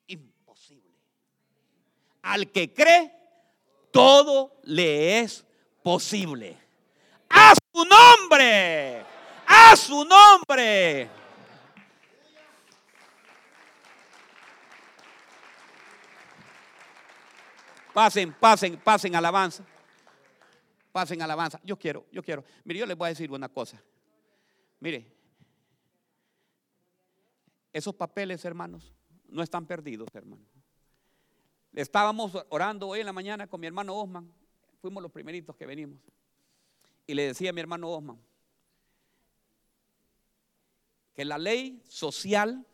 [0.05, 0.99] imposible.
[2.23, 3.13] Al que cree,
[3.93, 5.45] todo le es
[5.81, 6.64] posible
[7.29, 9.05] a su nombre,
[9.47, 11.09] a su nombre.
[17.93, 19.63] Pasen, pasen, pasen alabanza.
[20.91, 21.61] Pasen alabanza.
[21.63, 22.43] Yo quiero, yo quiero.
[22.65, 23.81] Mire, yo les voy a decir una cosa.
[24.81, 25.05] Mire,
[27.71, 28.93] esos papeles, hermanos,
[29.29, 30.45] no están perdidos, hermanos.
[31.73, 34.31] Estábamos orando hoy en la mañana con mi hermano Osman.
[34.81, 35.99] Fuimos los primeritos que venimos.
[37.07, 38.19] Y le decía a mi hermano Osman
[41.13, 42.65] que la ley social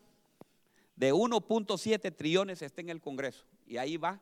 [0.96, 3.46] de 1.7 trillones está en el Congreso.
[3.66, 4.20] Y ahí va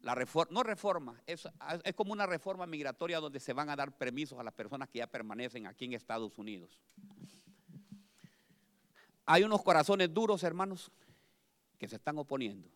[0.00, 1.48] la reforma, no reforma, es,
[1.84, 4.98] es, como una reforma migratoria donde se van a dar permisos a las personas que
[4.98, 6.80] ya permanecen aquí en Estados Unidos.
[9.26, 10.90] Hay unos corazones duros, hermanos,
[11.78, 12.68] que se están oponiendo.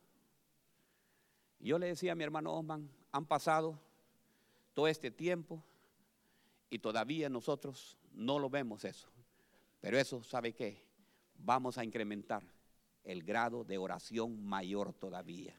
[1.61, 3.79] Yo le decía a mi hermano Osman, han pasado
[4.75, 5.63] todo este tiempo
[6.71, 9.09] y todavía nosotros no lo vemos eso.
[9.81, 10.85] Pero eso, ¿sabe qué?
[11.37, 12.43] Vamos a incrementar
[13.05, 15.55] el grado de oración mayor todavía.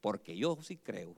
[0.00, 1.16] Porque yo sí creo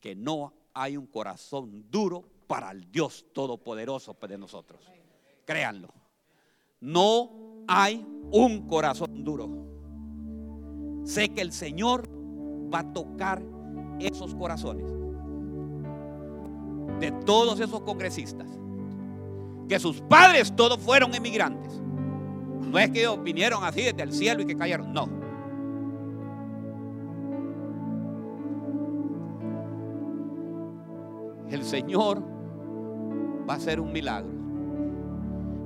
[0.00, 4.80] que no hay un corazón duro para el Dios Todopoderoso de nosotros.
[5.44, 5.92] Créanlo.
[6.80, 11.04] No hay un corazón duro.
[11.04, 12.08] Sé que el Señor
[12.72, 13.42] va a tocar
[14.00, 15.05] esos corazones
[17.00, 18.48] de todos esos congresistas,
[19.68, 21.80] que sus padres todos fueron emigrantes.
[22.60, 25.08] No es que ellos vinieron así desde el cielo y que cayeron, no.
[31.50, 32.22] El Señor
[33.48, 34.36] va a hacer un milagro.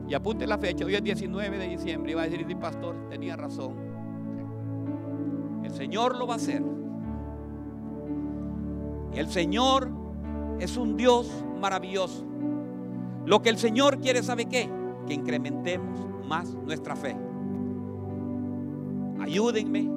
[0.08, 2.12] Y apunte la fecha, hoy es 19 de diciembre.
[2.12, 3.74] Y a decir, pastor, tenía razón.
[5.62, 6.62] El Señor lo va a hacer.
[9.14, 9.99] El Señor
[10.60, 11.28] es un Dios
[11.60, 12.24] maravilloso.
[13.26, 14.70] Lo que el Señor quiere, ¿sabe qué?
[15.06, 17.16] Que incrementemos más nuestra fe.
[19.20, 19.90] Ayúdenme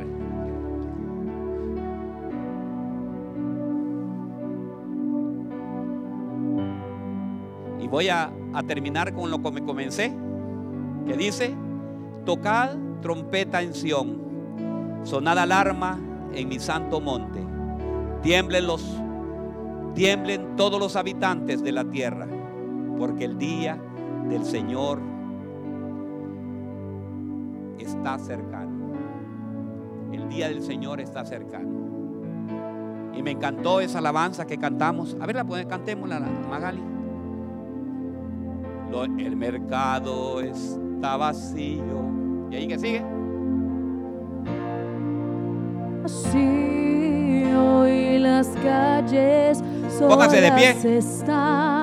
[7.81, 10.13] Y voy a, a terminar con lo que me comencé,
[11.07, 11.57] que dice,
[12.29, 15.99] tocad trompeta en Sión, sonad alarma
[16.35, 17.41] en mi santo monte,
[18.21, 18.85] tiemblen los,
[19.95, 22.29] tiemblen todos los habitantes de la tierra,
[22.99, 23.81] porque el día
[24.29, 25.01] del Señor
[27.79, 28.93] está cercano.
[30.13, 31.79] El día del Señor está cercano.
[33.15, 35.17] Y me encantó esa alabanza que cantamos.
[35.19, 36.83] A ver, la podemos cantemos la Magali.
[39.19, 42.18] El mercado está vacío.
[42.51, 43.03] ¿Y ahí que sigue?
[46.03, 49.63] vacío y las calles
[49.99, 50.77] Pónganse de pie.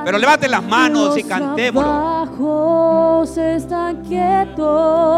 [0.05, 1.89] Pero levanten las manos y Los cantémoslo.
[1.91, 5.05] trabajos están quietos.